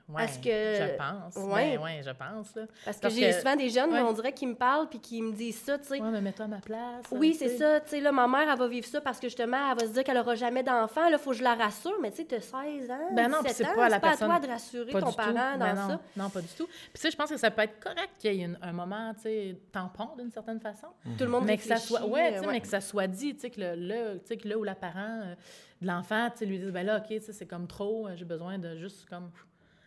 [0.10, 1.36] ouais, Est-ce que- je pense.
[1.36, 2.64] Ben, ouais, je pense, là.
[2.86, 4.02] Parce que parce j'ai souvent des jeunes, ouais.
[4.02, 6.02] on dirait, qui me parlent puis qui me disent ça, tu sais.
[6.02, 7.06] Ouais, mais mets-toi à ma place.
[7.12, 7.80] Oui, c'est ça.
[7.82, 9.94] Tu sais, là, ma mère, elle va vivre ça parce que justement, elle va se
[9.94, 11.10] dire qu'elle aura jamais d'enfant.
[11.10, 11.98] Là, faut que je la rassure.
[12.02, 13.96] Mais tu sais, tu as 16 ans, Ben non, puis 17 c'est pas à la
[13.96, 15.34] c'est pas à toi de rassurer Pas ton parent tout.
[15.60, 16.00] dans Ben non, ça.
[16.18, 16.68] Non, pas du tout.
[16.68, 18.74] Puis tu sais, je pense que ça peut être correct qu'il y ait une- un
[18.74, 20.88] moment, tu sais, tampon d'une certaine façon.
[21.18, 23.50] Tout le monde Mais que ça soit, ouais, mais que ça soit dit, tu sais,
[23.50, 25.36] que le, tu sais, que là où la parent euh,
[25.82, 28.58] de l'enfant, tu sais, lui dit, ben là, ok, c'est comme trop, euh, j'ai besoin
[28.58, 29.30] de juste comme,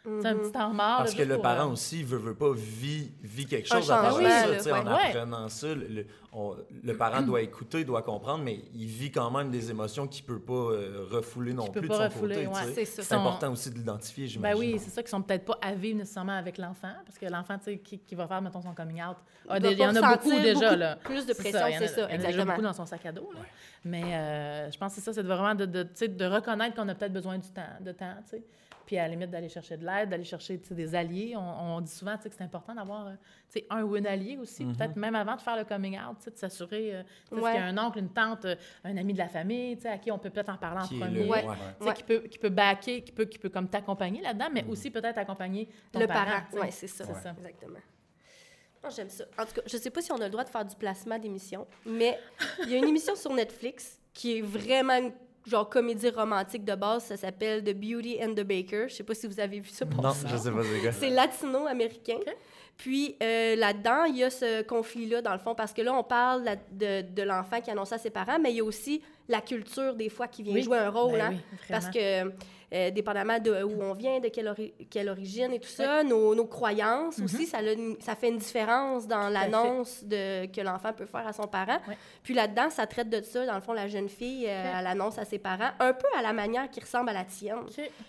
[0.05, 0.41] sais, un Mhm.
[0.41, 0.99] petit temps mort.
[0.99, 3.91] Parce là, que le parent euh, aussi, veut, veut pas, vit, vit quelque Un chose
[3.91, 4.81] à travers ça.
[4.81, 9.11] En apprenant ça, le, le- on- le parent doit écouter, doit comprendre, mais il vit
[9.11, 12.45] quand même des émotions qu'il peut pas euh, refouler non plus pas de son refouler,
[12.45, 12.47] côté.
[12.47, 12.73] ouais.
[12.75, 13.03] C'est ça.
[13.03, 15.75] C'est Son- important aussi de l'identifier, Ben oui, c'est ça qui sont peut-être pas à
[15.75, 18.75] vivre nécessairement avec l'enfant, parce que l'enfant, tu sais, qui, qui va faire, mettons, son
[18.75, 20.97] coming out, Il ah, il y en a beaucoup déjà, beaucoup là.
[20.97, 22.45] plus de C'est pression, il y en a- c'est ça, Il y en a déjà
[22.45, 23.41] beaucoup dans son sac à dos, là.
[23.85, 25.67] Mais euh, je pense que c'est ça, c'est vraiment de,
[26.27, 28.43] reconnaître qu'on a peut-être besoin du temps, de temps, tu sais.
[28.89, 31.35] Puis à la limite d'aller chercher de l'aide, d'aller chercher des alliés.
[31.37, 34.97] On, on dit souvent que c'est important d'avoir euh, un ou une allié aussi, peut-être
[34.97, 37.53] même avant de faire le coming out, de s'assurer euh, Ouais.
[37.53, 40.11] qu'il y a un oncle, une tante, euh, un ami de la famille, à qui
[40.11, 41.27] on peut peut-être en parler en Qui premier.
[41.29, 41.45] Ouais.
[41.83, 41.93] ouais.
[41.93, 45.19] Qui peut, qui peut backer, qui peut, qui peut comme t'accompagner là-dedans, mais aussi peut-être
[45.19, 46.45] accompagner ton le parent.
[46.55, 47.05] Oui, c'est ça.
[47.05, 47.81] Exactement.
[48.97, 49.25] J'aime ça.
[49.39, 51.19] En tout cas, je sais pas si on a le droit de faire du placement
[51.19, 52.19] d'émission, mais
[52.63, 55.13] il y a une émission sur Netflix qui est vraiment une
[55.49, 57.05] genre comédie romantique de base.
[57.05, 58.87] Ça s'appelle The Beauty and the Baker.
[58.89, 60.27] Je sais pas si vous avez vu ça Non, passer.
[60.31, 60.93] je sais pas c'est quoi.
[60.93, 62.19] C'est latino-américain.
[62.77, 66.05] Puis euh, là-dedans, il y a ce conflit-là, dans le fond, parce que là, on
[66.05, 69.03] parle la- de, de l'enfant qui annonce à ses parents, mais il y a aussi
[69.29, 70.63] la culture, des fois, qui vient Oui.
[70.63, 71.13] jouer un rôle.
[71.19, 72.31] Ben hein, oui, parce que,
[72.73, 76.35] euh, dépendamment de où on vient, de quelle, ori- quelle origine et tout ça, nos,
[76.35, 79.33] nos croyances aussi, ça, une- ça fait une différence dans Mhm.
[79.33, 81.79] l'annonce que l'enfant peut faire à son parent.
[82.23, 83.47] Puis là-dedans, ça traite de ça.
[83.47, 86.23] Dans le fond, la jeune fille, euh, elle annonce à ses parents, un peu à
[86.23, 87.65] la manière qui ressemble à la tienne.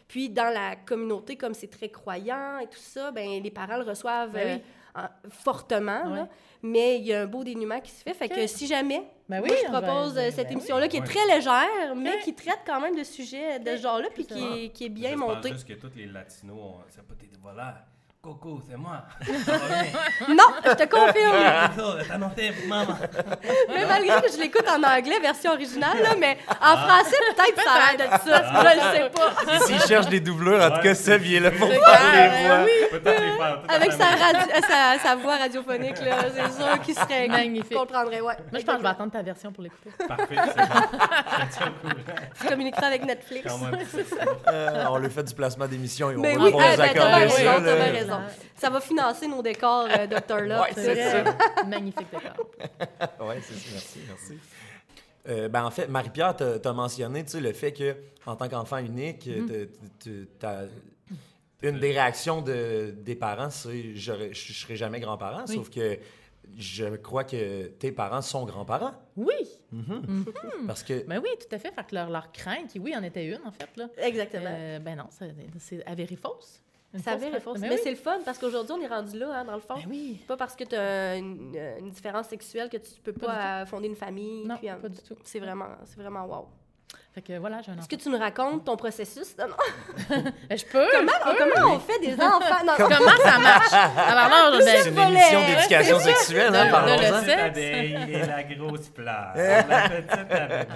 [0.08, 3.84] Puis dans la communauté, comme c'est très croyant et tout ça, ben les parents le
[3.84, 4.64] reçoivent Ben oui.
[4.98, 6.04] euh, en- fortement.
[6.10, 6.28] là.
[6.62, 8.14] Mais il y a un beau dénouement qui se fait.
[8.14, 10.54] Fait que si jamais, Ben moi, oui, je on va- propose euh, ben- cette ben
[10.54, 12.24] émission-là qui est très légère, mais Ok.
[12.24, 15.12] qui traite quand même de sujets de ce genre-là, puis qui est, qui est bien
[15.12, 15.50] J'espère monté.
[15.50, 17.86] juste que tous les latinos, ont- c'est pas tes voilà.
[18.22, 19.04] Coco, c'est moi.
[19.46, 19.54] Ça.
[20.28, 21.74] Non, je te confirme.
[21.74, 22.98] Coco, t'as noté, maman.
[23.70, 27.72] mais malgré que je l'écoute en anglais, version originale, là, mais en français, peut-être ça
[27.72, 28.44] a l'air de ça.
[28.60, 29.66] Je le sais pas.
[29.66, 33.00] S'il cherche des doubleurs, en tout cas, il est là pour faire les voix.
[33.00, 33.62] Faire.
[33.70, 34.24] la Avec sa, famille.
[34.24, 37.28] radio- euh, sa, sa voix radiophonique, là, c'est sûr qu'il serait...
[37.30, 37.78] Magnifique.
[37.78, 38.36] comprendrait, ouais.
[38.52, 39.92] Moi, je pense que je vais attendre ta version pour l'écouter.
[40.06, 40.36] Parfait,
[41.56, 41.70] c'est bon.
[42.42, 43.48] Tu communiqueras avec Netflix.
[43.48, 43.80] Quand même.
[44.48, 47.30] Euh, on lui fait du placement d'émission et on Mais va oui, ah, ben, accorder
[47.30, 47.60] ça.
[48.10, 48.28] Là.
[48.56, 50.42] Ça va financer nos décors, euh, Dr.
[50.42, 50.62] Love.
[50.62, 51.64] Ouais, c'est ça.
[51.66, 52.48] Magnifique décor.
[53.22, 53.70] Oui, c'est ça.
[53.74, 54.38] Merci, merci.
[55.28, 57.96] Euh, ben, en fait, Marie-Pierre, tu as mentionné tu sais, le fait que
[58.26, 60.26] en tant qu'enfant unique, Mm-hmm.
[60.40, 60.66] t'as-
[61.62, 65.56] une des réactions de, des parents, c'est je ne serai jamais grand-parent, Oui.
[65.56, 66.00] sauf que
[66.58, 68.94] je crois que tes parents sont grands-parents.
[69.18, 69.34] Oui,
[70.68, 71.72] Parce que ben oui, tout à fait.
[71.74, 73.88] Fait que leur, leur crainte, qui, oui, en était une, en fait, là.
[73.98, 74.46] Exactement.
[74.50, 76.62] Euh, ben non, c'est- c'est avéré fausse.
[76.94, 77.60] Une ça fausse avait réponse.
[77.60, 77.80] Mais oui.
[77.84, 79.76] c'est le fun parce qu'aujourd'hui, on est rendu là, hein, dans le fond.
[79.76, 80.18] Ben oui.
[80.20, 83.66] C'est pas parce que tu as une, une différence sexuelle que tu peux Pas pas
[83.66, 84.48] fonder une famille.
[84.48, 85.16] Non, puis, pas du tout.
[85.24, 86.48] C'est vraiment, c'est vraiment wow.
[87.14, 87.82] Fait que voilà, j'ai un enfant.
[87.82, 89.36] Est-ce que tu nous racontes ton processus?
[89.38, 89.56] Non, non.
[90.52, 90.88] Je peux.
[90.92, 91.38] Comment, je peux.
[91.56, 92.64] comment on fait des enfants?
[92.66, 93.74] Non, Comment ça marche?
[93.74, 96.98] Alors ben, C'est une émission d'éducation sexuelle, hein, parlons-en.
[96.98, 97.42] le- La petite sexe.
[97.42, 99.32] abeille et la grosse fleur.
[99.36, 100.68] La petite abeille.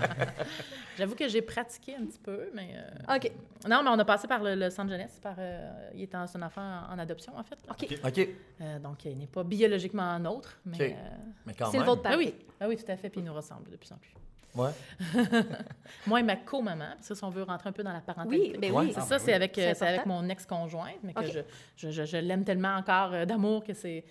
[0.98, 2.76] J'avoue que j'ai pratiqué un petit peu, mais...
[3.10, 3.32] euh, OK.
[3.68, 5.20] Non, mais on a passé par le, le centre jeunesse.
[5.24, 7.58] Par, euh, il est en, c'est un enfant en, en adoption, en fait.
[7.68, 7.74] là.
[7.74, 7.98] OK.
[8.06, 8.28] OK.
[8.62, 10.78] Euh, donc, il n'est pas biologiquement nôtre, mais...
[10.80, 11.16] Euh,
[11.48, 11.88] Mais quand C'est même.
[11.88, 13.92] le vôtre ah oui, ah oui, tout à fait, puis il nous ressemble de plus
[13.92, 14.14] en plus.
[14.56, 14.70] Ouais.
[16.08, 18.52] Moi et ma co-maman, parce que si on veut rentrer un peu dans la parentalité.
[18.54, 18.92] Oui, ben oui.
[18.94, 21.26] C'est Ah, ça, ben c'est avec, euh, avec mon ex-conjointe, mais que OK.
[21.32, 21.40] je,
[21.76, 24.04] je, je, je l'aime tellement encore euh, d'amour que c'est,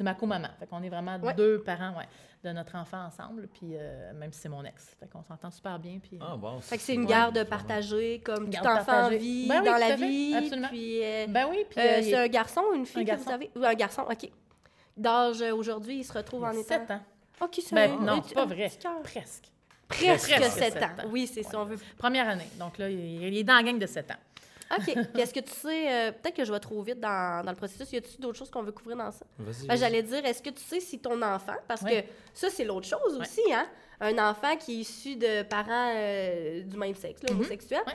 [0.00, 0.48] ma co-maman.
[0.58, 1.34] Fait qu'on est vraiment Ouais.
[1.34, 2.06] deux parents ouais,
[2.44, 4.94] de notre enfant ensemble, puis euh, même si c'est mon ex.
[5.00, 5.98] Fait qu'on s'entend super bien.
[6.02, 6.60] Puis, Ah, bon.
[6.60, 7.06] Fait que c'est une Ouais.
[7.06, 9.18] garde partagée, comme tout Garde enfant en partagée.
[9.18, 10.34] vie, Ben oui, dans tout la vie.
[10.36, 10.68] absolument.
[10.68, 13.04] Puis, euh, Ben oui, puis euh, euh, c'est est- un garçon ou une fille un
[13.04, 13.24] que garçon.
[13.24, 13.50] vous avez?
[13.56, 14.30] Ou un garçon, OK.
[14.96, 16.62] D'âge euh, aujourd'hui, il se retrouve en étant...
[16.62, 17.00] 7 ans.
[17.40, 18.70] OK, c'est Ben un- non, c'est pas un vrai.
[19.04, 19.44] Presque.
[19.88, 20.86] Presque Presque 7 sept ans.
[20.86, 21.08] ans.
[21.10, 21.78] Oui, c'est ça, on veut...
[21.96, 22.48] Première année.
[22.58, 24.76] Donc là, il, est dans la gang de 7 ans.
[24.76, 24.84] OK.
[24.84, 25.90] Puis est-ce que tu sais...
[25.90, 27.90] euh, Peut-être que je vais trop vite dans, dans le processus.
[27.92, 29.24] Y a-t-il d'autres choses qu'on veut couvrir dans ça?
[29.38, 29.66] Vas-y.
[29.66, 32.02] Ben, J'allais dire, est-ce que tu sais si ton enfant, parce que
[32.34, 33.66] ça, c'est l'autre chose aussi, hein?
[34.00, 37.40] Un enfant qui est issu de parents euh, du même sexe, là, Mhm.
[37.40, 37.80] homosexuels.
[37.86, 37.94] Ouais.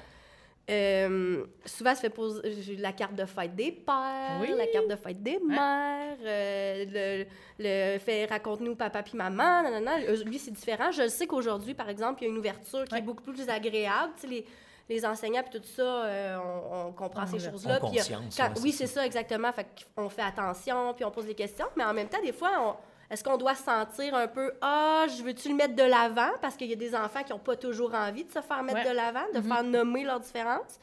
[0.69, 2.41] Euh, souvent, se fait poser
[2.77, 4.49] la carte de fête des pères, Oui.
[4.55, 7.25] la carte de fête des mères, euh, le,
[7.59, 9.99] le fait raconte-nous papa puis maman, nanana.
[10.09, 10.91] Eux, Lui, c'est différent.
[10.91, 14.13] Je sais qu'aujourd'hui, par exemple, il y a une ouverture qui est beaucoup plus agréable.
[14.15, 14.45] Tu sais, les,
[14.89, 17.79] les enseignants puis tout ça, euh, on, on comprend On ces choses-là.
[17.83, 19.51] euh, oui, c'est c'est ça, exactement.
[19.51, 21.67] Fait qu'on fait attention, puis on pose des questions.
[21.75, 22.75] Mais en même temps, des fois, on-
[23.13, 26.31] est-ce qu'on doit se sentir un peu Ah, je veux-tu le mettre de l'avant?
[26.41, 28.79] Parce qu'il y a des enfants qui n'ont pas toujours envie de se faire mettre
[28.83, 28.89] Ouais.
[28.89, 30.79] de l'avant, de faire nommer leurs différences.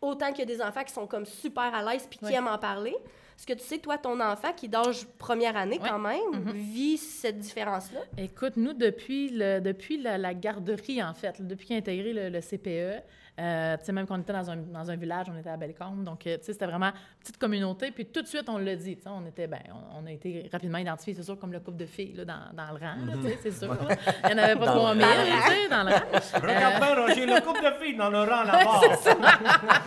[0.00, 2.34] Autant qu'il y a des enfants qui sont comme super à l'aise puis qui Ouais.
[2.34, 2.96] aiment en parler.
[3.38, 5.88] Est-ce que tu sais, toi, ton enfant qui d'âge première année Ouais.
[5.88, 8.00] quand même, vit cette différence-là?
[8.16, 12.28] Écoute, nous, depuis, le, depuis la, la garderie, en fait, depuis qu'il a intégré le,
[12.30, 13.02] le CPE,
[13.38, 16.04] euh, tu sais, même qu'on était dans un, dans un village, on était à Bellecombe,
[16.04, 18.74] donc, euh, tu sais, c'était vraiment une petite communauté, puis tout de suite, on l'a
[18.76, 19.60] dit, tu sais, on était, ben,
[19.94, 22.40] on, on a été rapidement identifiés, c'est sûr, comme le couple de filles, là, dans,
[22.54, 23.68] dans le rang, tu sais, c'est sûr.
[23.74, 23.94] là.
[24.24, 25.10] Il n'y en avait pas Dans le 3000, rang.
[25.10, 26.46] tu sais, dans le rang.
[26.46, 28.80] Regarde bien, Roger, le couple de filles dans le rang là-bas.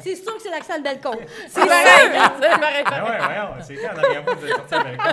[0.00, 1.20] C'est sûr que c'est l'accent de Bellecombe.
[1.48, 2.84] C'est pareil, c'est pareil.
[2.86, 5.12] Ouais, voyons, c'est quand la dernière fois que vous êtes sorti avec moi?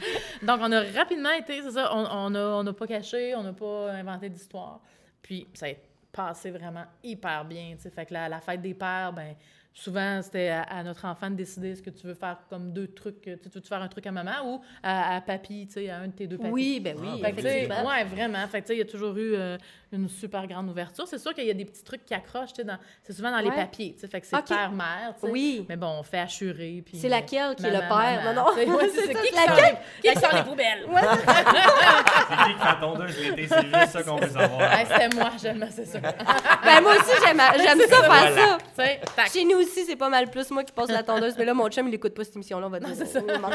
[0.42, 3.92] Donc, on a rapidement été, c'est ça, on n'a on pas caché, on n'a pas
[3.92, 4.80] inventé d'histoire.
[5.22, 5.70] Puis, ça a
[6.12, 7.90] passé vraiment hyper bien, tu sais.
[7.90, 9.34] Fait que la, la fête des pères, ben
[9.74, 12.88] souvent, c'était à, à notre enfant de décider ce que tu veux faire comme deux
[12.88, 13.20] trucs.
[13.22, 15.88] Tu sais, tu veux faire un truc à maman ou à, à papy, tu sais,
[15.90, 16.50] à un de tes deux papis.
[16.50, 17.86] Oui, ben oui, Ah, effectivement.
[17.88, 18.46] ouais, vraiment.
[18.48, 19.56] Fait que, tu sais, il y a toujours eu euh,
[19.92, 21.06] une super grande ouverture.
[21.06, 22.68] C'est sûr qu'il y a des petits trucs qui accrochent, tu sais,
[23.04, 24.08] c'est souvent dans les papiers, tu sais.
[24.08, 25.32] Fait que c'est père-mère, tu sais.
[25.32, 25.64] Oui.
[25.68, 26.82] Mais bon, on fait assurer.
[26.84, 27.88] puis, C'est laquelle qui est le père?
[28.24, 28.32] maman.
[28.34, 28.76] Non, non.
[28.76, 29.20] Ouais, c'est ça.
[29.20, 29.56] Qui qui laquelle?
[29.56, 30.86] sort les- qui sort les poubelles?
[30.88, 33.46] C'est qui qui fait la tondeuse l'été?
[33.48, 34.78] C'est juste ça qu'on veut savoir.
[34.86, 36.00] C'était moi, j'aime c'est ça.
[36.00, 39.24] Ben, moi aussi, j'aime j'aime ça faire ça.
[39.26, 41.34] Chez nous aussi, c'est pas mal plus moi qui passe la tondeuse.
[41.38, 42.94] Mais là, mon chum, il écoute pas cette émission-là, on va dire.
[42.94, 43.20] c'est ça.
[43.20, 43.50] Non.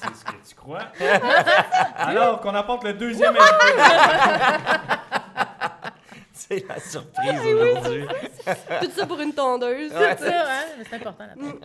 [0.00, 0.80] C'est ce que tu crois?
[1.96, 3.82] Alors qu'on apporte le deuxième invité.
[6.34, 8.04] C'est la surprise aujourd'hui.
[8.82, 9.92] Tout ça pour une tondeuse.
[9.92, 10.64] C'est ça, hein?
[10.78, 11.60] Mais c'est important, la tondeuse.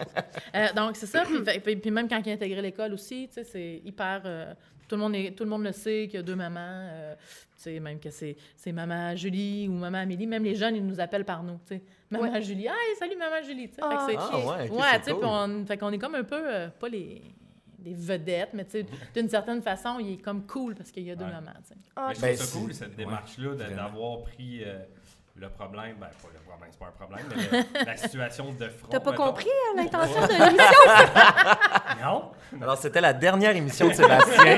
[0.55, 1.23] Euh, donc, c'est ça.
[1.23, 4.21] Puis, puis- puis même quand il a intégré l'école aussi, tu sais, c'est hyper...
[4.25, 4.53] euh,
[4.87, 6.59] tout, le monde est, tout le monde le sait qu'il y a deux mamans.
[6.61, 7.15] euh,
[7.61, 10.27] sais, même que c'est c'est maman Julie ou maman Amélie.
[10.27, 11.83] Même les jeunes, ils nous appellent par nous, tu sais.
[12.09, 12.65] Maman Julie.
[12.67, 13.81] Hey, salut maman Julie, tu sais.
[13.81, 15.25] Fait que Ah, c'est- Ah ouais, ok, ouais, c'est tu sais, cool.
[15.25, 17.21] on, fait qu'on est comme un peu, euh, pas les,
[17.79, 21.11] des vedettes, mais tu sais, d'une certaine façon, il est comme cool parce qu'il y
[21.11, 21.31] a deux Ouais.
[21.31, 21.75] mamans, tu sais.
[21.95, 24.79] Ah, Mais je Ben, trouve cool, cette démarche-là, d'avoir pris euh,
[25.35, 28.69] le problème, ben pas le problème, c'est pas un problème, mais le- la situation de
[28.69, 28.87] front.
[28.89, 29.23] T'as pas mettons.
[29.25, 32.01] compris hein, l'intention de l'émission?
[32.01, 34.57] Non, Alors, c'était la dernière émission de Sébastien.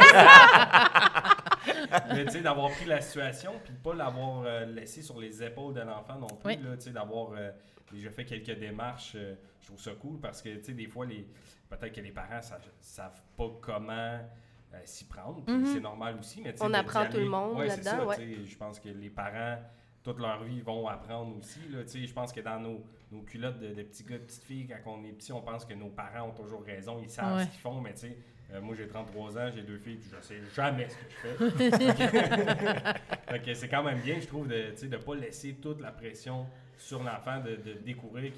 [2.13, 5.43] mais tu sais, d'avoir pris la situation, puis de pas l'avoir euh, laissé sur les
[5.43, 6.57] épaules de l'enfant non plus, Oui.
[6.57, 7.51] tu sais, d'avoir euh,
[7.91, 11.05] déjà fait quelques démarches, euh, je trouve ça cool parce que, tu sais, des fois,
[11.05, 11.27] les,
[11.69, 14.19] peut-être que les parents sa- savent pas comment
[14.85, 17.67] s'y prendre, puis c'est normal aussi, mais tu sais, On apprend tout le monde ouais,
[17.67, 18.35] là-dedans, ouais.
[18.45, 19.57] Je pense que les parents,
[20.03, 23.23] toute leur vie, vont apprendre aussi, là, tu sais, je pense que dans nos, nos
[23.23, 25.73] culottes de, de petits gars, de petites filles, quand on est petit, on pense que
[25.73, 27.45] nos parents ont toujours raison, ils savent Ouais.
[27.45, 28.17] ce qu'ils font, mais tu sais,
[28.53, 31.49] euh, moi j'ai 33 ans, j'ai deux filles, puis je sais jamais ce que je
[31.49, 31.69] fais.
[33.29, 36.45] Fait que c'est quand même bien, je trouve, de ne pas laisser toute la pression
[36.77, 38.31] sur l'enfant, de, de découvrir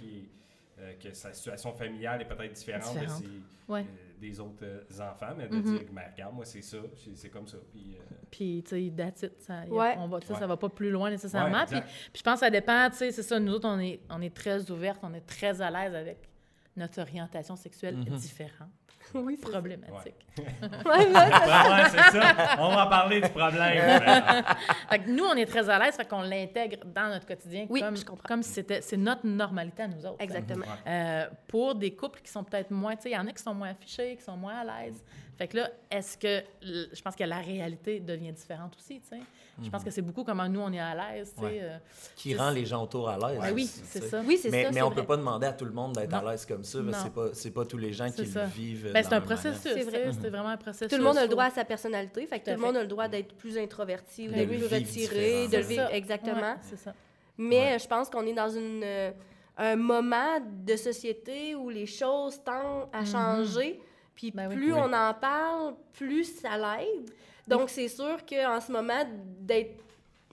[0.79, 3.21] euh, que sa situation familiale est peut-être différente, Différente.
[3.21, 3.81] De ses- Ouais.
[3.81, 4.65] euh, des autres
[4.99, 5.61] enfants, mais de Mhm.
[5.77, 6.77] dire, ben, regarde, moi c'est ça,
[7.15, 7.57] c'est comme ça.
[7.71, 9.39] Puis, euh, Puis, tu sais, that's it.
[9.41, 9.95] Ça, Ouais.
[9.97, 10.23] on va, Ouais.
[10.25, 11.59] ça va pas plus loin nécessairement.
[11.59, 11.89] Ouais, puis, exact.
[12.11, 14.21] puis je pense que ça dépend, tu sais, c'est ça, nous autres, on est, on
[14.21, 16.17] est très ouvertes, on est très à l'aise avec
[16.77, 18.15] notre orientation sexuelle Mhm.
[18.17, 18.69] différente.
[19.13, 19.51] Oui, c'est ça.
[19.53, 20.15] problématique.
[20.37, 20.45] Ouais,
[20.85, 22.55] ouais, c'est ça.
[22.59, 23.85] On va parler du problème.
[24.05, 24.55] maintenant.
[24.89, 27.81] Fait que nous, on est très à l'aise, fait qu'on l'intègre dans notre quotidien Oui,
[27.81, 28.27] comme, je comprends.
[28.27, 30.15] comme si c'était c'est notre normalité à nous autres.
[30.21, 30.65] Exactement.
[30.87, 33.41] Euh, pour des couples qui sont peut-être moins, tu sais, il y en a qui
[33.43, 35.03] sont moins affichés, qui sont moins à l'aise.
[35.41, 39.21] Fait que là, est-ce que, je pense que la réalité devient différente aussi, tu sais?
[39.59, 41.47] Je pense que c'est beaucoup comment nous, on est à l'aise, tu sais.
[41.47, 41.59] Ouais.
[41.63, 41.77] euh,
[42.15, 43.39] Qui rend les gens autour à l'aise.
[43.41, 44.21] ben oui, c'est ça.
[44.23, 44.69] Oui, c'est Mais, ça.
[44.69, 45.01] mais c'est on vrai.
[45.01, 46.77] peut pas demander à tout le monde d'être à l'aise comme ça.
[46.77, 46.91] Non.
[46.93, 48.43] C'est pas, c'est pas tous les gens C'est qui ça.
[48.43, 48.91] le vivent.
[48.93, 49.25] Ben, c'est un manière.
[49.25, 50.11] processus, C'est vrai.
[50.21, 50.87] c'est vraiment un processus.
[50.89, 52.81] Tout le monde a le droit à sa personnalité, fait que Tout le monde a
[52.83, 56.39] le droit d'être plus introverti ou De plus retiré, de le vivre exactement.
[56.53, 56.93] Ouais, c'est ça.
[57.39, 59.11] Mais je pense qu'on est dans une, euh,
[59.57, 63.79] un moment de société où les choses tendent à changer.
[64.21, 64.79] Puis Ben plus Oui.
[64.79, 67.09] on en parle, plus ça l'aide.
[67.47, 69.03] Donc c'est sûr qu'en ce moment,
[69.39, 69.79] d'être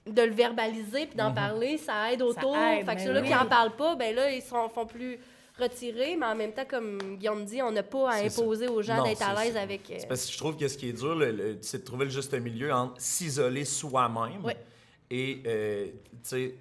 [0.05, 2.55] de le verbaliser puis d'en parler, ça aide autour.
[2.55, 3.27] aide, fait que mais ceux-là oui.
[3.27, 5.19] qui en parlent pas, ben là, ils sont, font plus
[5.59, 8.41] retirés, mais en même temps, comme Guillaume dit, on n'a pas à ça.
[8.41, 9.61] imposer aux gens d'être à l'aise ça.
[9.61, 9.81] avec...
[9.91, 11.17] euh, C'est parce que je trouve que ce qui est dur,
[11.61, 14.41] c'est de trouver le juste milieu entre s'isoler soi-même
[15.11, 16.55] et, euh, tu sais,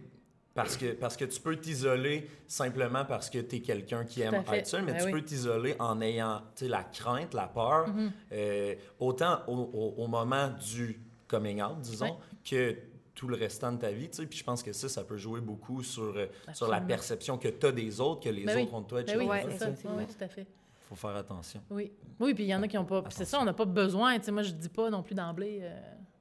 [0.62, 4.42] parce que, parce que tu peux t'isoler simplement parce que tu es quelqu'un qui aime
[4.52, 5.12] être seul, mais Ben tu oui.
[5.12, 8.10] peux t'isoler en ayant la crainte, la peur, Mm-hmm.
[8.32, 12.76] euh, autant au, au- au moment du coming out, disons, que
[13.14, 14.08] tout le restant de ta vie.
[14.08, 17.48] Puis je pense que ça, ça peut jouer beaucoup sur, euh, sur la perception que
[17.48, 18.62] tu as des autres, que les Ben oui.
[18.64, 19.18] autres ont de toi, Ben etc.
[19.20, 19.90] oui, Ouais, c'est ça.
[19.96, 20.46] Oui, tout à fait.
[20.88, 21.60] faut faire attention.
[21.70, 21.92] Oui.
[22.20, 23.04] Oui, puis il y en a qui n'ont pas.
[23.10, 24.18] C'est ça, on n'a pas besoin.
[24.18, 25.60] Tu sais, moi, je dis pas non plus d'emblée.
[25.62, 25.78] Euh...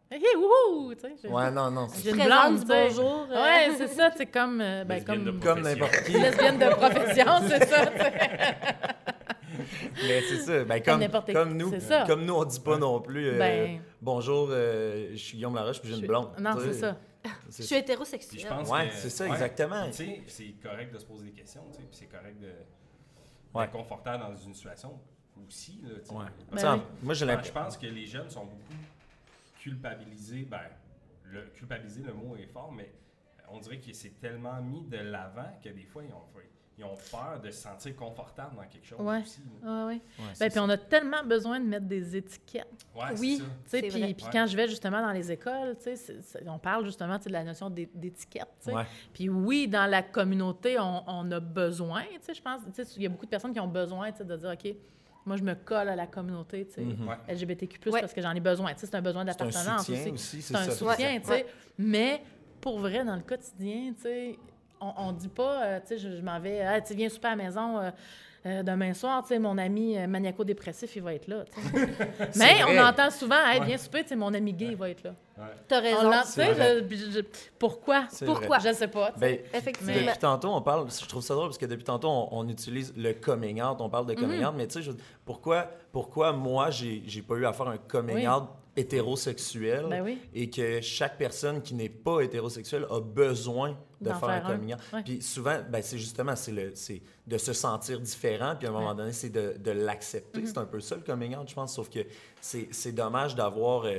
[0.09, 0.95] Hey, wouhou!
[0.95, 3.43] Tu sais, Ouais, non, J'ai une blonde, du bonjour, euh.
[3.43, 4.61] Ouais, c'est ça, c'est comme.
[4.61, 5.39] euh, ben, comme.
[5.41, 6.13] Comme n'importe qui.
[6.13, 7.91] Lesbienne de profession, c'est ça.
[10.03, 10.63] Mais c'est ça.
[10.63, 12.05] Ben, comme, n'importe qui, comme, nous, c'est ça.
[12.07, 15.81] comme nous, on dit pas non plus euh, Ben- bonjour, euh, je suis Guillaume Laroche
[15.81, 16.29] puis j'ai une blonde.
[16.39, 16.95] Non, c'est ça.
[17.49, 18.39] Je suis hétérosexuelle.
[18.39, 19.31] je pense Ouais, que- c'est ça, ouais.
[19.31, 19.87] exactement.
[19.87, 22.47] Tu sais, c'est correct de se poser des questions, tu sais, puis c'est correct de
[23.53, 23.65] Ouais.
[23.65, 24.97] d'être confortable dans une situation
[25.45, 26.13] aussi, là, tu sais.
[26.13, 26.25] Ouais.
[26.53, 26.81] Oui.
[27.03, 28.73] Moi, j'ai que Je pense que les jeunes sont beaucoup
[29.71, 30.43] culpabilisés.
[30.49, 30.61] Ben,
[31.25, 32.91] le, culpabiliser, le mot est fort, mais
[33.49, 36.23] on dirait que c'est tellement mis de l'avant que des fois, ils ont,
[36.77, 39.21] ils ont peur de se sentir confortable dans quelque chose Ouais.
[39.21, 39.41] aussi.
[39.63, 39.85] ouais.
[39.95, 40.01] Ouais,
[40.39, 42.85] Ben, puis on a tellement besoin de mettre des étiquettes.
[42.95, 43.41] Ouais, Oui.
[43.65, 43.87] c'est ça.
[43.87, 44.31] Tu puis, puis Ouais.
[44.31, 45.75] quand je vais justement dans les écoles,
[46.45, 48.69] on parle justement de la notion d'é- d'étiquette.
[49.13, 52.93] Puis oui, dans la communauté, on, on a besoin, tu sais, je pense, tu sais,
[52.97, 54.75] il y a beaucoup de personnes qui ont besoin tu sais, de dire, OK,
[55.27, 57.09] moi, je me colle à la communauté tu sais, Mhm.
[57.27, 57.99] LGBTQ+, Ouais.
[58.01, 58.73] parce que j'en ai besoin.
[58.73, 60.11] Tu sais, c'est un besoin C'est un d'appartenance soutien aussi.
[60.11, 60.71] aussi, c'est C'est un ça.
[60.71, 61.45] soutien, tu sais.
[61.77, 62.21] Mais
[62.61, 64.39] pour vrai, dans le quotidien, tu sais,
[64.79, 67.09] on, on dit pas, euh, tu sais, je, je m'en vais, Ah, tu sais, viens
[67.09, 67.91] super à la maison euh,
[68.47, 71.43] euh, demain soir, tu sais, mon ami euh, maniaco-dépressif, il va être là.
[72.35, 72.77] Mais vrai.
[72.77, 75.11] on entend souvent, hey, viens souper, tu sais, mon ami gay, il va être là.
[75.67, 76.11] T'as On raison.
[76.89, 77.19] je- je-
[77.59, 78.05] pourquoi?
[78.25, 78.57] Pourquoi?
[78.57, 78.71] vrai.
[78.71, 79.43] Je sais pas, tu sais.
[79.51, 79.93] Ben, Effectivement.
[79.93, 82.93] Depuis tantôt, on parle, je trouve ça drôle parce que depuis tantôt, on, on utilise
[82.97, 84.47] le coming out, on parle de coming Mhm.
[84.47, 84.91] out, mais tu sais, je-
[85.25, 88.27] pourquoi, pourquoi moi, j'ai j'ai pas eu à faire un coming Oui.
[88.27, 88.45] out
[88.77, 90.17] hétérosexuel Ben oui.
[90.33, 94.73] et que chaque personne qui n'est pas hétérosexuelle a besoin de faire, faire un coming
[94.75, 94.79] out.
[94.93, 95.03] Ouais.
[95.03, 98.73] Puis souvent, ben, c'est justement c'est le, c'est de se sentir différent, puis à un
[98.73, 98.95] moment Ouais.
[98.95, 100.41] donné, c'est de, de l'accepter.
[100.41, 100.45] Mhm.
[100.47, 101.99] C'est un peu ça le coming out, je pense, sauf que
[102.41, 103.97] c'est c'est dommage d'avoir, euh,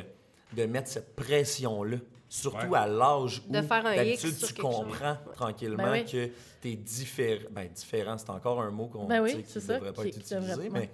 [0.57, 1.97] de mettre cette pression-là.
[2.31, 2.79] Surtout Ouais.
[2.79, 4.53] à l'âge où De faire un d'habitude tu chose.
[4.53, 6.05] comprends tranquillement Ben oui.
[6.05, 6.27] que
[6.61, 7.49] tu es différent.
[7.51, 10.17] Ben, différent, c'est encore un mot qu'on Ben oui, qui ne devrait pas qui- être
[10.19, 10.55] utilisé.
[10.55, 10.69] ouais.
[10.71, 10.91] Mais,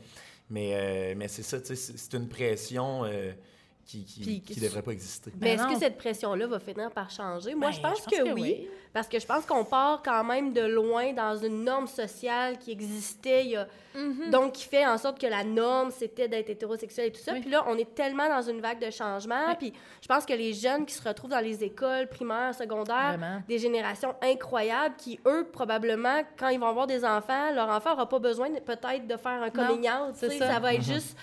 [0.49, 3.33] mais, euh, mais c'est ça, c'est une pression euh,
[3.85, 5.33] qui qui, devrait pas exister.
[5.40, 7.55] Mais est-ce Ben que cette pression-là va finir par changer?
[7.55, 10.62] Moi, Ben, je, pense que, oui, Parce que je pense qu'on part quand même de
[10.62, 13.66] loin dans une norme sociale qui existait il y a...
[14.31, 17.33] Donc, qui fait en sorte que la norme, c'était d'être hétérosexuel et tout ça.
[17.33, 17.40] Oui.
[17.40, 19.51] Puis là, on est tellement dans une vague de changement.
[19.51, 19.55] Oui.
[19.59, 23.42] Puis je pense que les jeunes qui se retrouvent dans les écoles primaires, secondaires, Vraiment.
[23.47, 28.09] des générations incroyables qui, eux, probablement, quand ils vont avoir des enfants, leur enfant n'aura
[28.09, 30.14] pas besoin peut-être de faire un coming out.
[30.14, 30.38] c'est tu sais.
[30.38, 30.55] ça.
[30.55, 31.16] Ça va être juste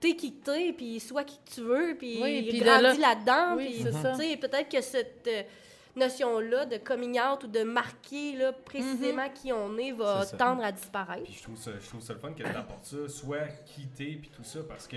[0.00, 3.56] t'es qui t'es, puis sois qui que tu veux, puis Oui, là-dedans.
[3.56, 5.42] Oui, puis, peut-être que cette euh,
[5.96, 10.72] notion-là de coming out ou de marquer là, précisément qui on est va tendre à
[10.72, 11.24] disparaître.
[11.24, 14.16] Puis je trouve ça, je trouve ça le fun que tu apportes ça, soit quitter
[14.20, 14.96] puis tout ça, parce que,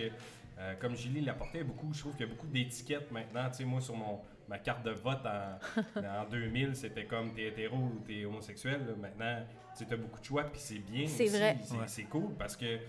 [0.60, 3.50] euh, comme Julie l'apportait beaucoup, je trouve qu'il y a beaucoup d'étiquettes maintenant.
[3.50, 7.48] Tu sais, moi, sur mon, ma carte de vote en, en 2000, c'était comme t'es
[7.48, 8.86] hétéro ou t'es homosexuel.
[8.88, 8.94] là.
[9.00, 9.46] Maintenant,
[9.78, 11.08] tu as beaucoup de choix, puis c'est bien.
[11.08, 11.58] C'est vrai.
[11.62, 12.80] C'est c'est cool parce que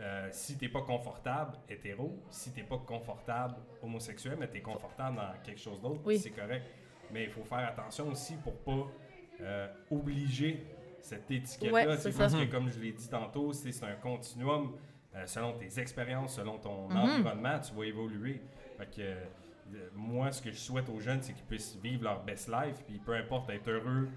[0.00, 5.32] euh, si t'es pas confortable hétéro, si t'es pas confortable homosexuel, mais t'es confortable dans
[5.42, 6.18] quelque chose d'autre, Oui.
[6.18, 6.66] c'est correct.
[7.10, 8.86] Mais il faut faire attention aussi pour pas
[9.40, 10.66] euh, obliger
[11.00, 11.72] cette étiquette-là.
[11.86, 14.76] Ouais, c'est parce que, comme je l'ai dit tantôt, c'est un continuum.
[15.14, 16.96] euh, selon tes expériences, selon ton Mhm.
[16.98, 18.42] environnement, tu vas évoluer.
[18.76, 19.24] Fait que, euh,
[19.94, 22.98] moi, ce que je souhaite aux jeunes, c'est qu'ils puissent vivre leur best life, puis
[22.98, 24.10] peu importe être heureux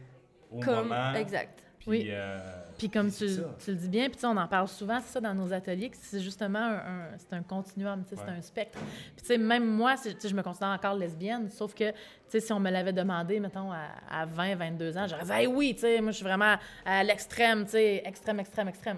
[0.52, 1.14] au Comme, moment.
[1.14, 1.64] exact.
[1.80, 2.08] Puis, Oui.
[2.10, 2.38] euh,
[2.78, 5.22] Puis comme tu, le dis bien, puis tu sais, on en parle souvent, c'est ça
[5.22, 8.42] dans nos ateliers, que c'est justement un, un- c'est un continuum, tu sais, c'est un
[8.42, 8.78] spectre.
[8.80, 11.90] Puis tu sais, même moi, c'est- tu sais, je me considère encore lesbienne, sauf que,
[11.92, 11.96] tu
[12.28, 15.48] sais, si on me l'avait demandé, mettons, à, à 20, 22 ans, j'aurais dit, hey,
[15.48, 18.98] oui, tu sais, moi, je suis vraiment à l'extrême, tu sais, extrême, extrême, extrême.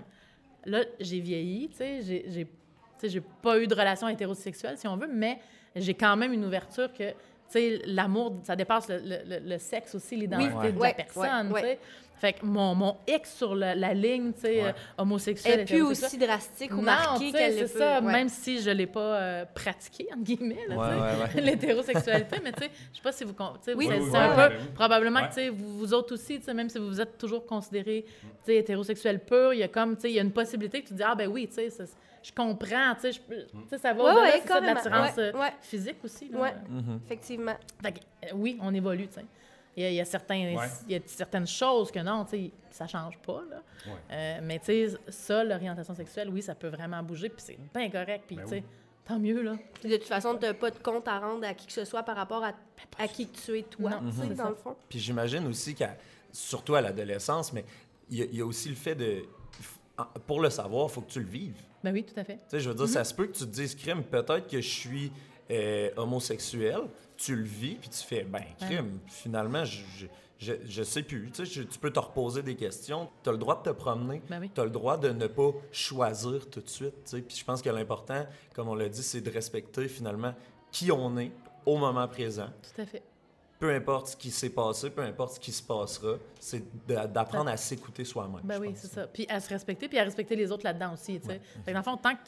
[0.65, 5.39] Là, j'ai vieilli, tu sais, j'ai- pas eu de relation hétérosexuelle, si on veut, mais
[5.75, 7.15] j'ai quand même une ouverture que, tu
[7.49, 10.73] sais, l'amour, ça dépasse le, le- le- le sexe aussi, l'identité Oui.
[10.73, 11.79] de Ouais, la personne, ouais.
[12.21, 14.69] Fait que mon, mon X sur la, la ligne, tu sais, Ouais.
[14.69, 17.99] euh, homosexuel, Et puis aussi drastique ou marqué qu'elle c'est ça.
[17.99, 18.11] Ouais.
[18.11, 22.69] même si je l'ai pas euh, pratiqué, entre guillemets, là, Ouais, l'hétérosexualité, mais tu sais,
[22.91, 23.33] je sais pas si vous...
[23.39, 24.55] Oui, c'est oui, c'est oui, un oui, peu...
[24.55, 24.69] oui.
[24.75, 25.29] Probablement Ouais.
[25.29, 28.05] que, tu sais, vous, vous autres aussi, tu sais, même si vous êtes toujours considéré,
[28.21, 30.83] tu sais, hétérosexuel pur, il y a comme, tu sais, il y a une possibilité
[30.83, 31.69] que tu dis, ah ben oui, tu sais,
[32.23, 34.73] je comprends, tu sais, ça va Ouais, au-delà, ouais, c'est ça, de carrément.
[34.75, 35.53] l'attirance Ouais, euh, ouais.
[35.61, 36.29] physique aussi.
[36.29, 36.99] Mhm.
[37.03, 37.55] Effectivement.
[37.81, 39.25] Fait que, euh, oui, on évolue, tu sais.
[39.77, 40.67] Il y, a, il y a certains, Ouais.
[40.87, 43.61] il y a certaines choses que non, tu sais, ça change pas, là.
[43.87, 43.91] Ouais.
[44.11, 47.89] Euh, mais tu sais, ça, l'orientation sexuelle, oui, ça peut vraiment bouger, puis c'est bien
[47.89, 48.63] correct, puis Ben tu sais, oui.
[49.05, 49.55] tant mieux, là.
[49.79, 51.85] Puis de toute façon, tu n'as pas de compte à rendre à qui que ce
[51.85, 52.51] soit par rapport à,
[52.99, 54.75] à qui que tu es toi, Non, tu sais, c'est dans le fond.
[54.89, 55.95] Puis j'imagine aussi qu'à,
[56.33, 57.63] surtout à l'adolescence, mais
[58.09, 59.23] il y, a- il y a aussi le fait de.
[60.25, 61.61] Pour le savoir, il faut que tu le vives.
[61.83, 62.35] Ben oui, tout à fait.
[62.37, 64.59] Tu sais, je veux dire, ça se peut que tu te dises, crime, peut-être que
[64.59, 65.11] je suis
[65.51, 66.81] euh, homosexuel.
[67.17, 70.07] Tu le vis, puis tu fais, ben, crime, finalement, je, je,
[70.39, 71.29] je, je sais plus.
[71.31, 73.07] Tu sais, je- tu peux te reposer des questions.
[73.23, 74.21] Tu as le droit de te promener.
[74.29, 74.49] Ben oui.
[74.53, 76.95] Tu as le droit de ne pas choisir tout de suite.
[77.05, 77.21] tu sais.
[77.21, 80.33] Puis je pense que l'important, comme on l'a dit, c'est de respecter finalement
[80.71, 81.31] qui on est
[81.65, 82.47] au moment présent.
[82.75, 83.03] Tout à fait.
[83.61, 87.49] Peu importe ce qui s'est passé, peu importe ce qui se passera, c'est d'a- d'apprendre
[87.51, 88.41] à s'écouter soi-même.
[88.43, 89.05] Ben oui, c'est ça.
[89.05, 91.39] Puis à se respecter, puis à respecter les autres là-dedans aussi, tu sais.
[91.63, 92.19] Fait que dans le fond, tant que,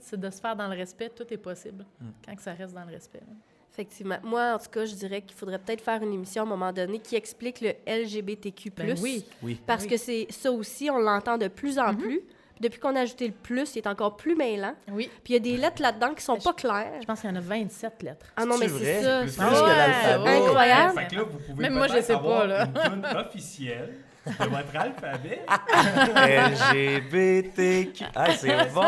[0.00, 2.06] c'est de se faire dans le respect, tout est possible, Mm.
[2.26, 3.20] quand que ça reste dans le respect.
[3.20, 3.34] là.
[3.72, 4.16] Effectivement.
[4.24, 6.72] Moi, en tout cas, je dirais qu'il faudrait peut-être faire une émission à un moment
[6.72, 8.70] donné qui explique le LGBTQ+.
[8.70, 9.24] Ben oui.
[9.42, 9.60] Oui.
[9.66, 9.88] Parce Oui.
[9.90, 12.20] que c'est ça aussi, on l'entend de plus en plus.
[12.60, 14.74] Puis depuis qu'on a ajouté le plus, il est encore plus mêlant.
[14.92, 15.10] Oui.
[15.24, 16.92] Puis il y a des lettres là-dedans qui sont pas claires.
[17.00, 18.26] Je pense qu'il y en a 27 lettres.
[18.36, 19.20] Ah non, mais C'est c'est ça.
[19.22, 20.36] Plus c'est- Plus Ah que ouais, l'alphabet.
[20.36, 20.98] Incroyable.
[21.00, 22.64] Fait que là, vous pouvez Même moi, je sais pas, là.
[22.66, 23.94] une tune officielle
[24.26, 25.40] de votre alphabet.
[26.72, 28.04] LGBTQ.
[28.14, 28.82] Ah, c'est bon.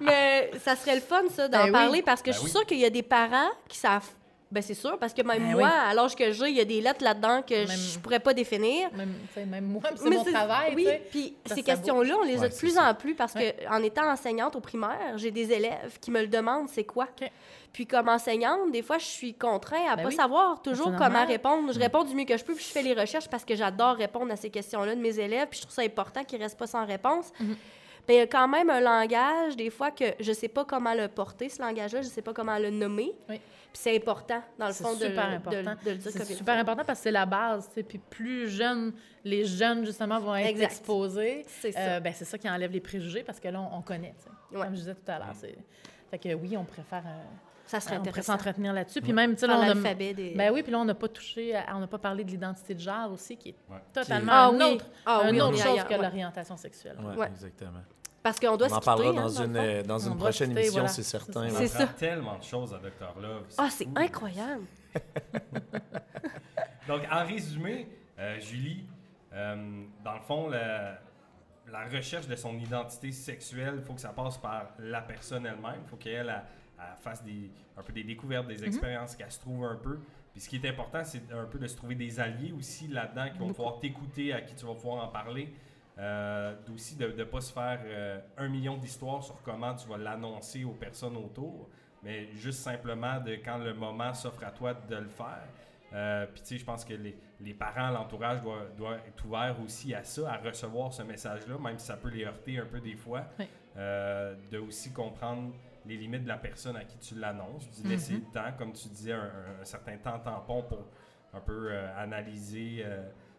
[0.00, 1.72] Mais ça serait le fun, ça, d'en Ben oui.
[1.72, 2.52] parler, parce que Ben je suis oui.
[2.52, 4.08] sûre qu'il y a des parents qui savent.
[4.48, 5.90] Ben, c'est sûr, parce que même Ben moi, oui.
[5.90, 8.32] à l'âge que j'ai, il y a des lettres là-dedans que Même- je pourrais pas
[8.32, 8.88] définir.
[8.94, 9.12] Même,
[9.48, 11.02] même moi, c'est mon travail, Oui, tu sais.
[11.10, 12.88] puis ces questions-là, on les a Ouais, de plus ça.
[12.90, 16.28] en plus parce que en étant enseignante au primaire, j'ai des élèves qui me le
[16.28, 17.08] demandent, c'est quoi?
[17.72, 20.14] Puis comme enseignante, des fois, je suis contrainte à Ben pas oui.
[20.14, 21.72] savoir toujours comment répondre.
[21.72, 23.96] Je réponds du mieux que je peux, puis je fais les recherches parce que j'adore
[23.96, 26.68] répondre à ces questions-là de mes élèves, puis je trouve ça important qu'ils restent pas
[26.68, 27.32] sans réponse.
[27.40, 27.56] Mhm.
[28.08, 30.94] Mais il y a quand même un langage, des fois, que je sais pas comment
[30.94, 33.12] le porter, ce langage-là, je sais pas comment le nommer.
[33.28, 33.40] Oui.
[33.78, 35.74] C'est important, dans le fond, de, super de- important.
[35.84, 36.60] de le dire C'est super faut.
[36.60, 37.82] important parce que c'est la base, tu sais.
[37.82, 38.92] Puis plus jeunes,
[39.24, 40.64] les jeunes, justement, vont être Exact.
[40.66, 41.44] exposés.
[41.46, 41.78] C'est ça.
[41.80, 44.24] euh, ben, c'est ça qui enlève les préjugés parce que là, on, on connaît, tu
[44.24, 44.56] sais.
[44.56, 44.64] Ouais.
[44.64, 45.34] Comme je disais tout à l'heure.
[45.34, 45.56] c'est-
[46.10, 47.22] Fait que oui, on préfère, euh,
[47.66, 48.32] Ça serait on pourrait intéressant.
[48.34, 49.02] s'entretenir là-dessus.
[49.02, 49.66] Puis même, tu sais, là, on a...
[49.74, 50.30] l'alphabet des...
[50.34, 52.74] Ben oui, puis là, on n'a pas touché, à- on n'a pas parlé de l'identité
[52.74, 53.78] de genre aussi, qui est Ouais.
[53.92, 54.74] totalement Ah une oui.
[54.74, 56.02] autre, Ah une oui, autre chose ailleurs, que ouais.
[56.02, 56.96] l'orientation sexuelle.
[57.16, 57.26] Ouais.
[57.26, 57.82] exactement.
[58.26, 60.16] Parce qu'on doit On se en quitter, parlera hein, dans dans le une, dans une
[60.18, 60.88] prochaine quitter, émission, voilà.
[60.88, 61.48] c'est certain.
[61.48, 61.92] C'est On C'est apprend ça.
[61.92, 63.20] tellement de choses à Dr.
[63.20, 63.44] Love.
[63.56, 64.64] Ah, c'est incroyable.
[66.88, 68.84] Donc, en résumé, euh, Julie,
[69.32, 70.98] euh, dans le fond, la,
[71.70, 75.82] la recherche de son identité sexuelle, il faut que ça passe par la personne elle-même.
[75.84, 76.42] Il faut qu'elle elle,
[76.80, 80.00] elle fasse des, un peu des découvertes, des expériences, qu'elle se trouve un peu.
[80.32, 83.28] Puis ce qui est important, c'est un peu de se trouver des alliés aussi là-dedans
[83.32, 85.54] qui vont pouvoir t'écouter, à qui tu vas pouvoir en parler.
[85.98, 89.96] Euh, aussi de ne pas se faire euh, un million d'histoires sur comment tu vas
[89.96, 91.70] l'annoncer aux personnes autour,
[92.02, 95.42] mais juste simplement de quand le moment s'offre à toi de le faire.
[95.94, 99.56] Euh, Puis tu sais, je pense que les, les parents, l'entourage doit, doit être ouvert
[99.64, 102.80] aussi à ça, à recevoir ce message-là, même si ça peut les heurter un peu
[102.80, 103.24] des fois.
[103.38, 103.48] Oui.
[103.78, 105.54] Euh, de aussi comprendre
[105.86, 108.20] les limites de la personne à qui tu l'annonces, d'y laisser Mhm.
[108.26, 110.84] le temps, comme tu disais, un, certain temps tampon pour
[111.32, 112.84] un peu euh, analyser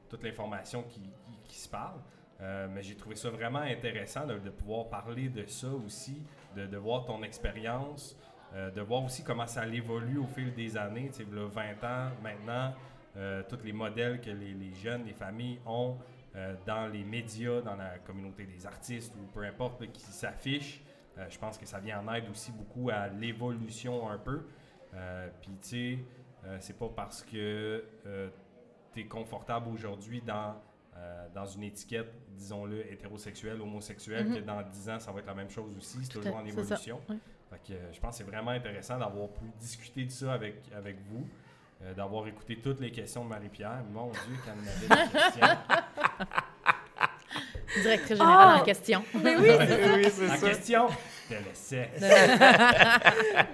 [0.09, 1.99] toute l'information qui, qui- qui se parle.
[2.39, 6.21] Euh, mais j'ai trouvé ça vraiment intéressant de, pouvoir parler de ça aussi,
[6.55, 8.15] de, voir ton expérience,
[8.55, 11.09] euh, de voir aussi comment ça évolue au fil des années.
[11.09, 12.73] Tu sais, là, 20 ans maintenant,
[13.17, 15.97] euh, tous les modèles que les, jeunes, les familles ont
[16.35, 20.81] euh, dans les médias, dans la communauté des artistes ou peu importe qui s'affichent.
[21.29, 24.45] Je pense que ça vient en aide aussi beaucoup à l'évolution un peu.
[25.41, 27.83] Puis, tu sais, c'est pas parce que
[28.93, 30.61] tu es confortable aujourd'hui dans,
[30.97, 34.35] euh, dans une étiquette, disons-le, hétérosexuelle, homosexuelle, Mhm.
[34.35, 35.97] que dans 10 ans, ça va être la même chose aussi.
[36.03, 36.99] C'est toujours en évolution.
[37.07, 40.55] Fait que, euh, je pense que c'est vraiment intéressant d'avoir pu discuter de ça avec,
[40.75, 41.25] avec vous.
[41.83, 43.83] euh, d'avoir écouté toutes les questions de Marie-Pierre.
[43.93, 45.57] Mon Dieu, quand elle avait des questions.
[47.83, 48.61] Directrice générale Oh!
[48.61, 49.03] en question.
[49.23, 50.47] Mais oui, c'est oui, c'est La ça.
[50.49, 50.87] question
[51.29, 51.89] de l'essai.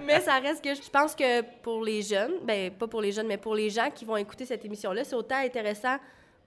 [0.06, 3.26] Mais ça reste que je pense que pour les jeunes, ben pas pour les jeunes,
[3.26, 5.96] mais pour les gens qui vont écouter cette émission-là, c'est autant intéressant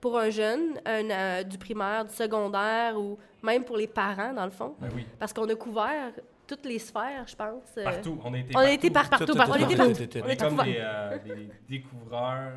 [0.00, 4.44] pour un jeune, un, euh, du primaire, du secondaire ou même pour les parents, dans
[4.44, 4.74] le fond.
[4.80, 6.12] Ben oui, Parce qu'on a couvert
[6.46, 7.62] toutes les sphères, je pense.
[7.78, 8.18] euh, partout.
[8.24, 9.10] On a été On a été partout.
[9.10, 9.26] partout.
[9.26, 9.94] Partout, Tout, partout, tout, On était tout, partout.
[9.94, 10.24] tout, tout, tout.
[10.24, 12.52] On est comme des, euh, des découvreurs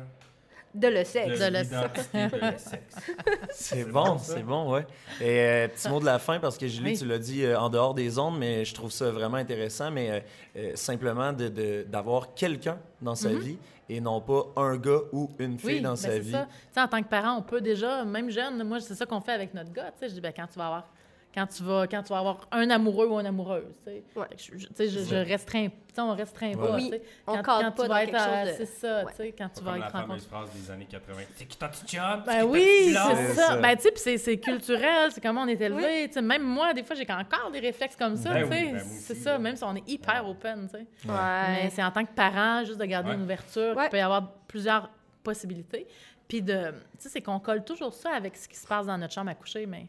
[0.74, 1.38] De le sexe.
[1.38, 2.96] De le l'identité de le sexe.
[3.50, 4.86] C'est bon, c'est bon, ouais.
[5.20, 6.98] Et euh, petit mot de la fin, parce que Julie, Oui.
[6.98, 10.10] tu l'as dit euh, en dehors des ondes, mais je trouve ça vraiment intéressant, mais
[10.10, 10.20] euh,
[10.56, 13.58] euh, simplement de- de- d'avoir quelqu'un dans sa vie
[13.90, 16.32] et non pas un gars ou une fille Oui, dans ben sa c'est vie.
[16.32, 16.46] ça.
[16.50, 19.20] Tu sais, en tant que parent, on peut déjà, même jeune, moi, c'est ça qu'on
[19.20, 19.90] fait avec notre gars.
[19.92, 20.88] Tu sais, je dis, ben, quand tu vas avoir,
[21.34, 24.02] quand tu vas, quand tu vas avoir un amoureux ou une amoureuse, tu sais.
[24.14, 24.26] Ouais.
[24.36, 25.68] Je, je- tu sais, je, je restreins,
[25.98, 26.74] on restreint pas.
[26.74, 27.02] Oui, tu sais.
[27.26, 29.10] on Quand, quand pas tu vas être, c'est ça, Ouais.
[29.12, 30.18] tu sais, quand tu vas être rencontré.
[30.20, 31.20] phrase des années 80.
[31.34, 32.22] C'est qui petit chum?
[32.26, 33.56] Ben oui, ta c'est ça.
[33.56, 36.08] Ben, tu sais, puis c'est- c'est culturel, c'est comment on est élevé.
[36.08, 38.32] Tu sais, Même moi, des fois, j'ai encore des réflexes comme ça.
[38.34, 38.62] Ben tu sais.
[38.64, 40.68] oui, ben c'est ça, même si on est hyper open.
[40.70, 40.86] tu sais.
[41.06, 41.70] Mais Ouais.
[41.70, 43.14] c'est en tant que parent, juste de garder Ouais.
[43.16, 43.86] une ouverture, Ouais.
[43.86, 44.90] il peut y avoir plusieurs
[45.22, 45.86] possibilités.
[46.28, 48.96] Puis de, tu sais, c'est qu'on colle toujours ça avec ce qui se passe dans
[48.98, 49.86] notre chambre à coucher, mais.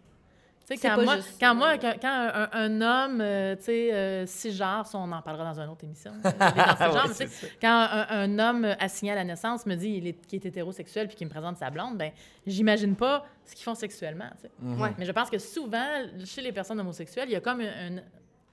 [0.82, 1.54] Quand pas moi, juste quand, ça.
[1.54, 5.54] moi, quand, quand un, un homme, euh, tu sais, euh, cisgenre, ça, on en parlera
[5.54, 7.28] dans une autre émission, euh, Ouais,
[7.62, 11.16] quand un, un homme assigné à la naissance me dit qu'il est, est hétérosexuel puis
[11.18, 12.12] qu'il me présente sa blonde, ben
[12.48, 14.52] j'imagine pas ce qu'ils font sexuellement, tu sais.
[14.60, 14.82] Mhm.
[14.82, 14.94] Ouais.
[14.98, 15.86] Mais je pense que souvent,
[16.26, 17.98] chez les personnes homosexuelles, il y a comme un...
[17.98, 18.02] un-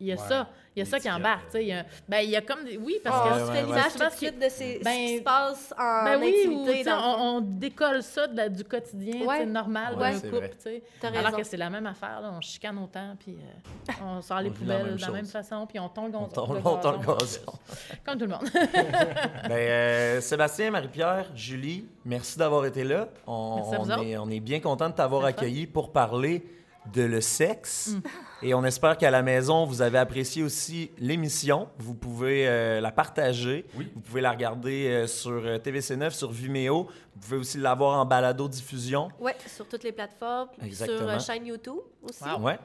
[0.00, 1.62] il y a Ouais, ça, il y a ça qui embarque, tu sais.
[1.64, 2.64] il y a- Ben, il y a comme...
[2.64, 3.34] des- Oui, parce on que...
[3.34, 3.98] ouais, se fait ouais, l'image ouais.
[3.98, 6.88] tout de suite de ces- ce Ben, qui se passe en Ben oui, ou, tu
[6.90, 9.44] on, on décolle ça de la- du quotidien tu Ouais.
[9.46, 10.50] normal Ouais, d'un couple.
[10.62, 11.36] tu Alors raison.
[11.36, 14.52] que c'est la même affaire, là, on chicane autant, puis euh, on sort les On
[14.52, 16.76] vit la poubelles de la même façon, puis on tombe le On tombe- le on
[16.78, 17.40] tombe le gazon.
[18.06, 18.48] Comme tout le monde.
[19.48, 23.08] Ben, euh, Sébastien, Marie-Pierre, Julie, merci d'avoir été là.
[23.26, 24.04] On, Merci à vous on autres.
[24.04, 26.44] est, on est bien content de t'avoir accueilli pour parler
[26.92, 27.88] de le sexe.
[27.88, 28.00] Mm.
[28.42, 31.68] Et on espère qu'à la maison, vous avez apprécié aussi l'émission.
[31.78, 33.66] Vous pouvez euh, la partager.
[33.76, 33.90] Oui.
[33.94, 36.88] Vous pouvez la regarder euh, sur euh, TVC9, sur Vimeo.
[37.14, 39.08] Vous pouvez aussi l'avoir en balado-diffusion.
[39.20, 40.98] Ouais, sur toutes les plateformes, Exactement.
[40.98, 42.24] sur euh, chaîne YouTube aussi.
[42.24, 42.40] Wow.
[42.40, 42.58] Ouais.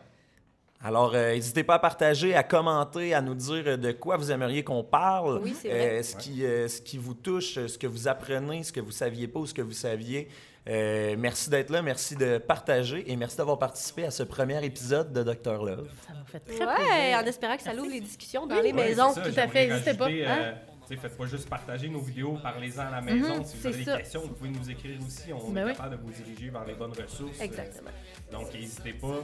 [0.86, 4.63] Alors, euh, n'hésitez pas à partager, à commenter, à nous dire de quoi vous aimeriez
[4.63, 5.39] qu'on parle.
[5.43, 5.99] Oui, c'est vrai.
[5.99, 8.91] Euh, ce, qui, euh, ce qui vous touche, ce que vous apprenez, ce que vous
[8.91, 10.28] saviez pas ou ce que vous saviez.
[10.68, 15.13] Euh, merci d'être là, merci de partager et merci d'avoir participé à ce premier épisode
[15.13, 15.88] de Dr Love.
[16.07, 17.20] Ça m'a fait très Ouais, plaisir.
[17.20, 18.61] en espérant que ça ouvre les discussions dans Oui.
[18.63, 19.13] les Ouais, maisons.
[19.13, 20.11] ça, tout à fait, n'hésitez pas, hein?
[20.11, 20.53] euh,
[20.88, 23.38] tu sais, faites pas juste partager nos vidéos, parlez-en à la maison.
[23.38, 23.97] Mhm, si vous avez des ça.
[23.97, 25.32] questions, vous pouvez nous écrire aussi.
[25.34, 25.76] On Ben est oui.
[25.76, 27.39] capable de vous diriger vers les bonnes ressources.
[27.39, 27.89] Exactement.
[27.89, 29.07] Euh, donc, n'hésitez pas.
[29.07, 29.22] Euh,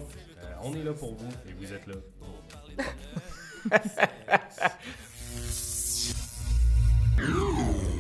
[0.64, 2.28] on est là pour vous et vous êtes là pour.